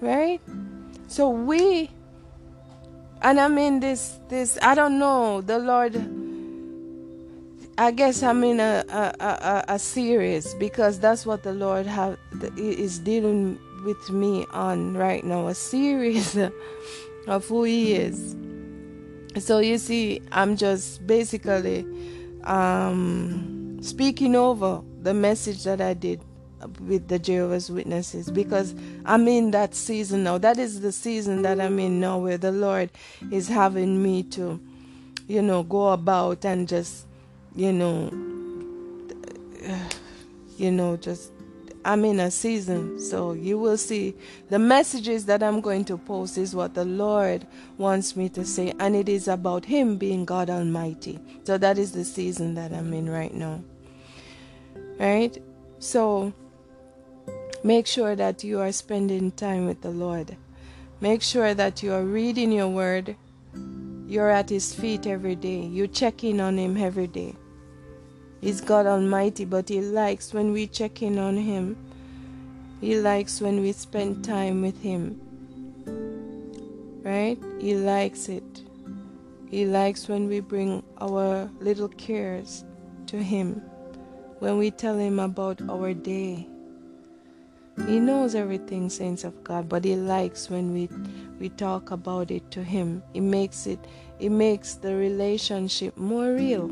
Right? 0.00 0.40
So 1.08 1.28
we, 1.30 1.90
and 3.20 3.40
I 3.40 3.48
mean 3.48 3.80
this, 3.80 4.18
this, 4.28 4.58
I 4.62 4.74
don't 4.74 4.98
know, 4.98 5.40
the 5.40 5.58
Lord, 5.58 5.94
I 7.78 7.90
guess 7.92 8.22
I'm 8.22 8.44
in 8.44 8.60
a, 8.60 8.84
a, 8.88 9.24
a, 9.24 9.64
a 9.74 9.78
series 9.78 10.54
because 10.54 10.98
that's 10.98 11.24
what 11.24 11.42
the 11.42 11.52
Lord 11.52 11.86
have, 11.86 12.18
is 12.56 12.98
dealing 12.98 13.58
with 13.84 14.10
me 14.10 14.46
on 14.52 14.96
right 14.96 15.24
now, 15.24 15.48
a 15.48 15.54
series 15.54 16.36
of 17.26 17.46
who 17.46 17.64
He 17.64 17.94
is. 17.94 18.36
So 19.38 19.60
you 19.60 19.78
see, 19.78 20.20
I'm 20.32 20.56
just 20.56 21.06
basically 21.06 21.86
um, 22.44 23.78
speaking 23.80 24.34
over 24.34 24.82
the 25.02 25.14
message 25.14 25.64
that 25.64 25.80
I 25.80 25.94
did 25.94 26.20
with 26.80 27.08
the 27.08 27.18
Jehovah's 27.18 27.70
Witnesses 27.70 28.30
because 28.30 28.74
I'm 29.04 29.26
in 29.28 29.50
that 29.52 29.74
season 29.74 30.24
now. 30.24 30.38
That 30.38 30.58
is 30.58 30.80
the 30.80 30.92
season 30.92 31.42
that 31.42 31.60
I'm 31.60 31.78
in 31.78 32.00
now 32.00 32.18
where 32.18 32.38
the 32.38 32.52
Lord 32.52 32.90
is 33.30 33.48
having 33.48 34.02
me 34.02 34.22
to, 34.24 34.60
you 35.26 35.42
know, 35.42 35.62
go 35.62 35.90
about 35.90 36.44
and 36.44 36.68
just, 36.68 37.06
you 37.54 37.72
know, 37.72 38.10
you 40.56 40.70
know, 40.70 40.96
just 40.96 41.32
I'm 41.84 42.04
in 42.04 42.20
a 42.20 42.30
season. 42.30 43.00
So 43.00 43.32
you 43.32 43.58
will 43.58 43.78
see 43.78 44.14
the 44.50 44.58
messages 44.58 45.24
that 45.26 45.42
I'm 45.42 45.60
going 45.60 45.84
to 45.86 45.96
post 45.96 46.36
is 46.38 46.54
what 46.54 46.74
the 46.74 46.84
Lord 46.84 47.46
wants 47.78 48.16
me 48.16 48.28
to 48.30 48.44
say, 48.44 48.74
and 48.78 48.94
it 48.94 49.08
is 49.08 49.28
about 49.28 49.64
Him 49.64 49.96
being 49.96 50.24
God 50.24 50.50
Almighty. 50.50 51.18
So 51.44 51.58
that 51.58 51.78
is 51.78 51.92
the 51.92 52.04
season 52.04 52.54
that 52.54 52.72
I'm 52.72 52.92
in 52.92 53.08
right 53.08 53.34
now. 53.34 53.62
Right? 54.98 55.36
So 55.78 56.32
make 57.64 57.86
sure 57.86 58.14
that 58.14 58.44
you 58.44 58.60
are 58.60 58.72
spending 58.72 59.30
time 59.32 59.66
with 59.66 59.80
the 59.80 59.90
Lord. 59.90 60.36
Make 61.00 61.22
sure 61.22 61.54
that 61.54 61.82
you 61.82 61.94
are 61.94 62.04
reading 62.04 62.52
your 62.52 62.68
word. 62.68 63.16
You're 64.10 64.28
at 64.28 64.50
His 64.50 64.74
feet 64.74 65.06
every 65.06 65.36
day. 65.36 65.60
You 65.60 65.86
check 65.86 66.24
in 66.24 66.40
on 66.40 66.58
Him 66.58 66.76
every 66.76 67.06
day. 67.06 67.36
He's 68.40 68.60
God 68.60 68.84
Almighty, 68.86 69.44
but 69.44 69.68
He 69.68 69.80
likes 69.80 70.34
when 70.34 70.50
we 70.52 70.66
check 70.66 71.00
in 71.00 71.16
on 71.16 71.36
Him. 71.36 71.76
He 72.80 73.00
likes 73.00 73.40
when 73.40 73.60
we 73.60 73.70
spend 73.70 74.24
time 74.24 74.62
with 74.62 74.82
Him. 74.82 75.20
Right? 77.04 77.38
He 77.60 77.76
likes 77.76 78.28
it. 78.28 78.62
He 79.48 79.64
likes 79.64 80.08
when 80.08 80.26
we 80.26 80.40
bring 80.40 80.82
our 81.00 81.48
little 81.60 81.88
cares 81.90 82.64
to 83.06 83.22
Him, 83.22 83.62
when 84.40 84.58
we 84.58 84.72
tell 84.72 84.98
Him 84.98 85.20
about 85.20 85.62
our 85.70 85.94
day. 85.94 86.48
He 87.86 87.98
knows 87.98 88.34
everything, 88.34 88.90
saints 88.90 89.24
of 89.24 89.42
God, 89.42 89.68
but 89.68 89.84
He 89.84 89.96
likes 89.96 90.50
when 90.50 90.72
we 90.72 90.88
we 91.38 91.48
talk 91.48 91.90
about 91.90 92.30
it 92.30 92.50
to 92.50 92.62
Him. 92.62 93.02
It 93.14 93.22
makes 93.22 93.66
it 93.66 93.78
it 94.20 94.30
makes 94.30 94.74
the 94.74 94.94
relationship 94.94 95.96
more 95.96 96.34
real. 96.34 96.68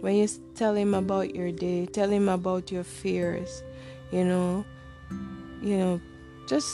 When 0.00 0.16
you 0.16 0.28
tell 0.54 0.74
him 0.74 0.94
about 0.94 1.34
your 1.34 1.50
day, 1.50 1.86
tell 1.86 2.10
him 2.10 2.28
about 2.28 2.70
your 2.70 2.84
fears, 2.84 3.62
you 4.12 4.24
know, 4.24 4.64
you 5.62 5.78
know, 5.78 6.00
just 6.46 6.68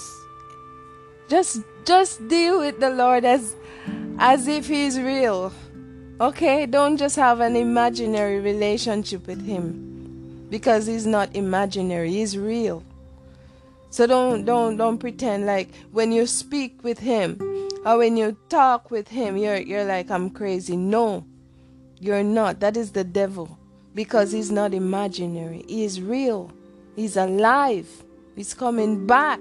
just 1.29 1.63
just 1.85 2.27
deal 2.29 2.59
with 2.59 2.81
the 2.81 2.91
Lord 2.91 3.25
as 3.25 3.57
as 4.19 4.49
if 4.49 4.67
he's 4.67 4.99
real. 4.99 5.53
Okay? 6.21 6.67
Don't 6.67 6.99
just 6.99 7.17
have 7.17 7.41
an 7.41 7.57
imaginary 7.57 8.41
relationship 8.41 9.27
with 9.27 9.47
him 9.47 10.47
because 10.51 10.87
he's 10.87 11.07
not 11.07 11.35
imaginary, 11.35 12.11
he's 12.11 12.37
real. 12.37 12.85
So 13.91 14.07
don't 14.07 14.45
don't 14.45 14.77
don't 14.77 14.99
pretend 14.99 15.47
like 15.47 15.69
when 15.93 16.13
you 16.13 16.27
speak 16.27 16.83
with 16.85 16.99
him 16.99 17.39
or 17.85 17.99
when 17.99 18.17
you 18.17 18.37
talk 18.49 18.91
with 18.91 19.09
him 19.09 19.37
you're 19.37 19.57
you're 19.57 19.85
like 19.85 20.11
I'm 20.11 20.31
crazy. 20.31 20.77
No. 20.77 21.25
You're 22.01 22.25
not. 22.25 22.61
That 22.61 22.77
is 22.77 22.93
the 22.93 23.05
devil. 23.05 23.59
Because 23.95 24.33
he's 24.33 24.51
not 24.51 24.73
imaginary. 24.73 25.65
He 25.69 25.85
is 25.85 26.01
real. 26.01 26.51
He's 26.97 27.17
alive. 27.17 27.89
He's 28.37 28.55
coming 28.55 29.07
back. 29.07 29.41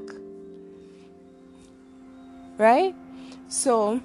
Right? 2.58 2.94
So, 3.48 4.02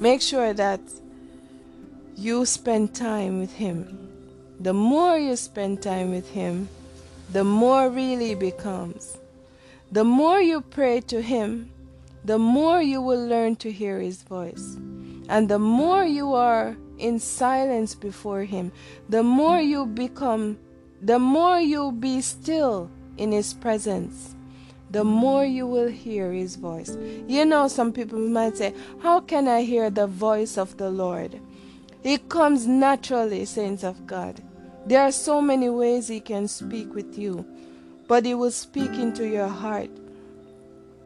make 0.00 0.20
sure 0.20 0.52
that 0.52 0.80
you 2.16 2.44
spend 2.44 2.94
time 2.94 3.38
with 3.38 3.52
him. 3.54 4.10
The 4.58 4.74
more 4.74 5.16
you 5.16 5.36
spend 5.36 5.82
time 5.82 6.10
with 6.10 6.28
him, 6.30 6.68
the 7.32 7.44
more 7.44 7.90
really 7.90 8.34
becomes. 8.34 9.18
The 9.90 10.04
more 10.04 10.40
you 10.40 10.60
pray 10.60 11.00
to 11.02 11.22
him, 11.22 11.70
the 12.24 12.38
more 12.38 12.82
you 12.82 13.00
will 13.00 13.26
learn 13.26 13.56
to 13.56 13.72
hear 13.72 14.00
his 14.00 14.22
voice. 14.22 14.76
And 15.28 15.48
the 15.48 15.58
more 15.58 16.04
you 16.04 16.34
are 16.34 16.76
in 16.98 17.18
silence 17.18 17.94
before 17.94 18.44
Him, 18.44 18.72
the 19.08 19.22
more 19.22 19.60
you 19.60 19.86
become, 19.86 20.58
the 21.00 21.18
more 21.18 21.60
you 21.60 21.92
be 21.92 22.20
still 22.20 22.90
in 23.16 23.32
His 23.32 23.54
presence, 23.54 24.34
the 24.90 25.04
more 25.04 25.44
you 25.44 25.66
will 25.66 25.88
hear 25.88 26.32
His 26.32 26.56
voice. 26.56 26.96
You 27.26 27.44
know, 27.44 27.68
some 27.68 27.92
people 27.92 28.18
might 28.18 28.56
say, 28.56 28.74
How 29.00 29.20
can 29.20 29.48
I 29.48 29.62
hear 29.62 29.90
the 29.90 30.06
voice 30.06 30.58
of 30.58 30.76
the 30.76 30.90
Lord? 30.90 31.40
It 32.02 32.28
comes 32.28 32.66
naturally, 32.66 33.44
saints 33.44 33.84
of 33.84 34.06
God. 34.06 34.42
There 34.88 35.02
are 35.02 35.12
so 35.12 35.42
many 35.42 35.68
ways 35.68 36.08
He 36.08 36.18
can 36.18 36.48
speak 36.48 36.94
with 36.94 37.18
you, 37.18 37.44
but 38.08 38.24
He 38.24 38.32
will 38.32 38.50
speak 38.50 38.92
into 38.92 39.28
your 39.28 39.48
heart. 39.48 39.90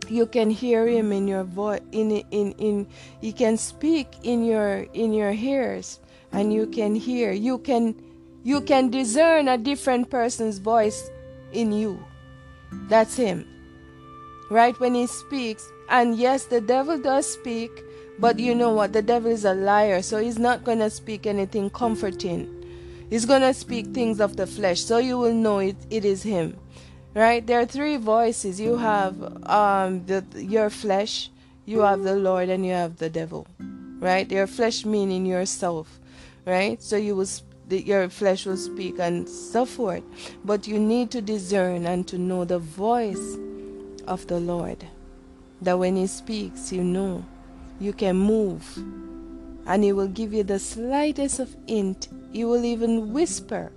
You 0.08 0.26
can 0.26 0.50
hear 0.50 0.86
him 0.86 1.10
in 1.10 1.26
your 1.26 1.42
voice 1.42 1.80
in 1.90 2.22
in 2.30 2.52
in 2.58 2.86
he 3.20 3.32
can 3.32 3.56
speak 3.56 4.08
in 4.22 4.44
your 4.44 4.86
in 4.94 5.12
your 5.12 5.30
ears 5.30 6.00
and 6.32 6.52
you 6.52 6.66
can 6.66 6.94
hear 6.94 7.32
you 7.32 7.58
can 7.58 7.94
you 8.42 8.60
can 8.60 8.90
discern 8.90 9.48
a 9.48 9.56
different 9.56 10.10
person's 10.10 10.58
voice 10.58 11.10
in 11.52 11.72
you. 11.72 12.04
That's 12.88 13.16
him. 13.16 13.46
Right 14.50 14.78
when 14.80 14.94
he 14.94 15.06
speaks 15.06 15.66
and 15.88 16.16
yes 16.16 16.44
the 16.44 16.60
devil 16.60 16.98
does 16.98 17.26
speak 17.26 17.70
but 18.18 18.38
you 18.38 18.54
know 18.54 18.74
what? 18.74 18.92
The 18.92 19.02
devil 19.02 19.30
is 19.30 19.44
a 19.44 19.54
liar 19.54 20.02
so 20.02 20.18
he's 20.18 20.38
not 20.38 20.62
going 20.62 20.80
to 20.80 20.90
speak 20.90 21.26
anything 21.26 21.70
comforting 21.70 22.61
he's 23.12 23.26
going 23.26 23.42
to 23.42 23.52
speak 23.52 23.88
things 23.88 24.20
of 24.20 24.36
the 24.36 24.46
flesh 24.46 24.80
so 24.80 24.96
you 24.96 25.18
will 25.18 25.34
know 25.34 25.58
it, 25.58 25.76
it 25.90 26.04
is 26.04 26.22
him. 26.22 26.56
Right? 27.14 27.46
There 27.46 27.60
are 27.60 27.66
three 27.66 27.98
voices. 27.98 28.58
You 28.58 28.78
have 28.78 29.14
um 29.46 30.06
the 30.06 30.24
your 30.34 30.70
flesh 30.70 31.28
you 31.66 31.80
have 31.80 32.02
the 32.02 32.16
lord 32.16 32.48
and 32.48 32.64
you 32.64 32.72
have 32.72 32.96
the 32.96 33.10
devil. 33.10 33.46
Right? 34.00 34.30
Your 34.32 34.46
flesh 34.46 34.86
meaning 34.86 35.26
yourself. 35.26 36.00
Right? 36.46 36.82
So 36.82 36.96
you 36.96 37.14
will 37.14 37.28
your 37.68 38.08
flesh 38.08 38.46
will 38.46 38.56
speak 38.56 38.98
and 38.98 39.28
so 39.28 39.66
forth. 39.66 40.04
But 40.42 40.66
you 40.66 40.78
need 40.78 41.10
to 41.10 41.20
discern 41.20 41.84
and 41.84 42.08
to 42.08 42.16
know 42.16 42.46
the 42.46 42.58
voice 42.58 43.36
of 44.06 44.26
the 44.26 44.40
lord. 44.40 44.86
That 45.60 45.78
when 45.78 45.96
he 45.96 46.06
speaks 46.06 46.72
you 46.72 46.82
know. 46.82 47.26
You 47.78 47.92
can 47.92 48.16
move. 48.16 48.64
And 49.66 49.84
he 49.84 49.92
will 49.92 50.08
give 50.08 50.32
you 50.32 50.44
the 50.44 50.58
slightest 50.58 51.40
of 51.40 51.54
hint 51.68 52.08
he 52.32 52.44
will 52.44 52.64
even 52.64 53.12
whisper 53.12 53.70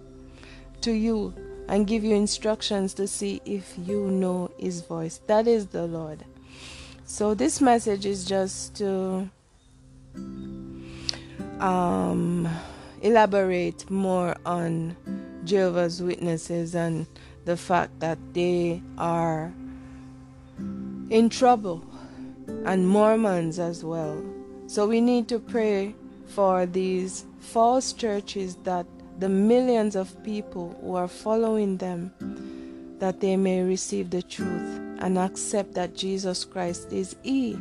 to 0.82 0.91
you 0.91 1.34
and 1.68 1.88
give 1.88 2.04
you 2.04 2.15
instructions 2.15 2.94
to 2.94 3.08
see 3.08 3.41
if 3.46 3.74
you 3.78 4.08
know 4.08 4.52
His 4.58 4.82
voice. 4.82 5.20
That 5.28 5.48
is 5.48 5.68
the 5.68 5.88
Lord. 5.88 6.24
So, 7.06 7.34
this 7.34 7.62
message 7.62 8.06
is 8.06 8.26
just 8.26 8.76
to 8.78 9.30
um, 11.60 12.48
elaborate 13.02 13.89
more 13.89 14.36
on 14.46 14.96
Jehovah's 15.44 16.02
Witnesses 16.02 16.76
and 16.76 17.06
the 17.46 17.58
fact 17.58 18.00
that 18.00 18.18
they 18.34 18.82
are 18.98 19.54
in 21.10 21.30
trouble, 21.30 21.84
and 22.65 22.88
Mormons 22.88 23.60
as 23.60 23.84
well. 23.84 24.24
So, 24.68 24.88
we 24.88 25.02
need 25.02 25.28
to 25.30 25.39
pray 25.39 25.94
for 26.27 26.65
these 26.65 27.25
false 27.39 27.93
churches 27.93 28.55
that 28.63 28.85
the 29.19 29.29
millions 29.29 29.95
of 29.95 30.23
people 30.23 30.77
who 30.81 30.95
are 30.95 31.07
following 31.07 31.77
them 31.77 32.11
that 32.99 33.19
they 33.21 33.38
may 33.38 33.61
receive 33.61 34.09
the 34.09 34.21
truth 34.21 34.79
and 34.99 35.17
accept 35.17 35.73
that 35.73 35.95
Jesus 35.95 36.45
Christ 36.45 36.91
is 36.91 37.15
He. 37.23 37.57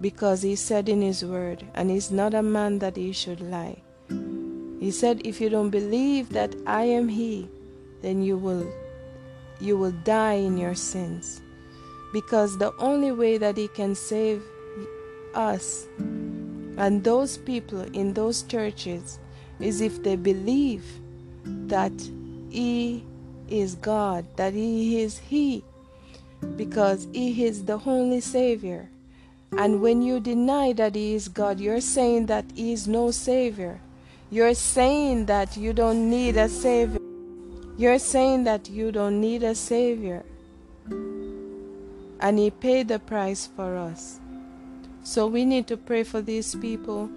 Because 0.00 0.42
He 0.42 0.56
said 0.56 0.88
in 0.88 1.02
His 1.02 1.24
word, 1.24 1.64
and 1.74 1.90
He's 1.90 2.10
not 2.10 2.34
a 2.34 2.42
man 2.42 2.78
that 2.80 2.96
He 2.96 3.12
should 3.12 3.40
lie. 3.40 3.82
He 4.80 4.90
said, 4.90 5.22
If 5.24 5.40
you 5.40 5.48
don't 5.48 5.70
believe 5.70 6.30
that 6.30 6.54
I 6.66 6.84
am 6.84 7.08
He, 7.08 7.48
then 8.02 8.22
you 8.22 8.36
will 8.36 8.70
you 9.58 9.78
will 9.78 9.92
die 10.04 10.34
in 10.34 10.58
your 10.58 10.74
sins. 10.74 11.40
because 12.12 12.56
the 12.58 12.72
only 12.78 13.12
way 13.12 13.36
that 13.38 13.56
He 13.56 13.68
can 13.68 13.94
save 13.94 14.42
us 15.34 15.86
and 16.76 17.02
those 17.02 17.38
people 17.38 17.80
in 17.80 18.12
those 18.12 18.42
churches 18.42 19.18
is 19.60 19.80
if 19.80 20.02
they 20.02 20.16
believe 20.16 20.84
that 21.44 21.92
He 22.50 23.04
is 23.48 23.74
God, 23.76 24.26
that 24.36 24.52
He 24.52 25.00
is 25.00 25.18
He, 25.18 25.64
because 26.56 27.08
He 27.12 27.44
is 27.44 27.64
the 27.64 27.80
only 27.86 28.20
Savior. 28.20 28.88
And 29.56 29.80
when 29.80 30.02
you 30.02 30.20
deny 30.20 30.72
that 30.74 30.94
He 30.94 31.14
is 31.14 31.28
God, 31.28 31.60
you're 31.60 31.80
saying 31.80 32.26
that 32.26 32.44
He 32.54 32.72
is 32.72 32.86
no 32.86 33.10
Savior. 33.10 33.80
You're 34.30 34.54
saying 34.54 35.26
that 35.26 35.56
you 35.56 35.72
don't 35.72 36.10
need 36.10 36.36
a 36.36 36.48
Savior. 36.48 37.00
You're 37.78 37.98
saying 37.98 38.44
that 38.44 38.68
you 38.68 38.92
don't 38.92 39.20
need 39.20 39.42
a 39.42 39.54
Savior. 39.54 40.24
And 42.20 42.38
He 42.38 42.50
paid 42.50 42.88
the 42.88 42.98
price 42.98 43.46
for 43.46 43.76
us. 43.76 44.18
So 45.06 45.28
we 45.28 45.44
need 45.44 45.68
to 45.68 45.76
pray 45.76 46.02
for 46.02 46.20
these 46.20 46.56
people. 46.56 47.08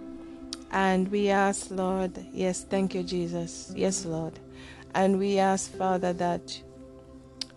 And 0.69 1.07
we 1.07 1.29
ask, 1.29 1.71
Lord, 1.71 2.23
yes, 2.31 2.63
thank 2.63 2.93
you, 2.93 3.01
Jesus. 3.01 3.73
Yes, 3.75 4.05
Lord. 4.05 4.39
And 4.93 5.17
we 5.17 5.39
ask, 5.39 5.71
Father, 5.71 6.13
that 6.13 6.61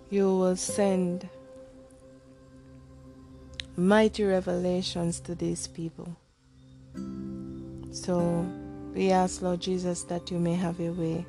you 0.09 0.25
will 0.25 0.57
send 0.57 1.29
mighty 3.77 4.25
revelations 4.25 5.21
to 5.21 5.35
these 5.35 5.67
people. 5.67 6.17
So 7.91 8.51
we 8.95 9.11
ask, 9.11 9.43
Lord 9.43 9.61
Jesus, 9.61 10.03
that 10.05 10.31
you 10.31 10.39
may 10.39 10.55
have 10.55 10.81
your 10.81 10.95
way 10.95 11.27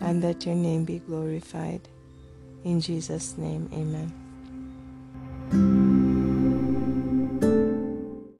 and 0.00 0.22
that 0.22 0.46
your 0.46 0.54
name 0.54 0.84
be 0.84 1.00
glorified. 1.00 1.88
In 2.62 2.80
Jesus' 2.80 3.36
name, 3.36 3.68
amen. 3.72 4.25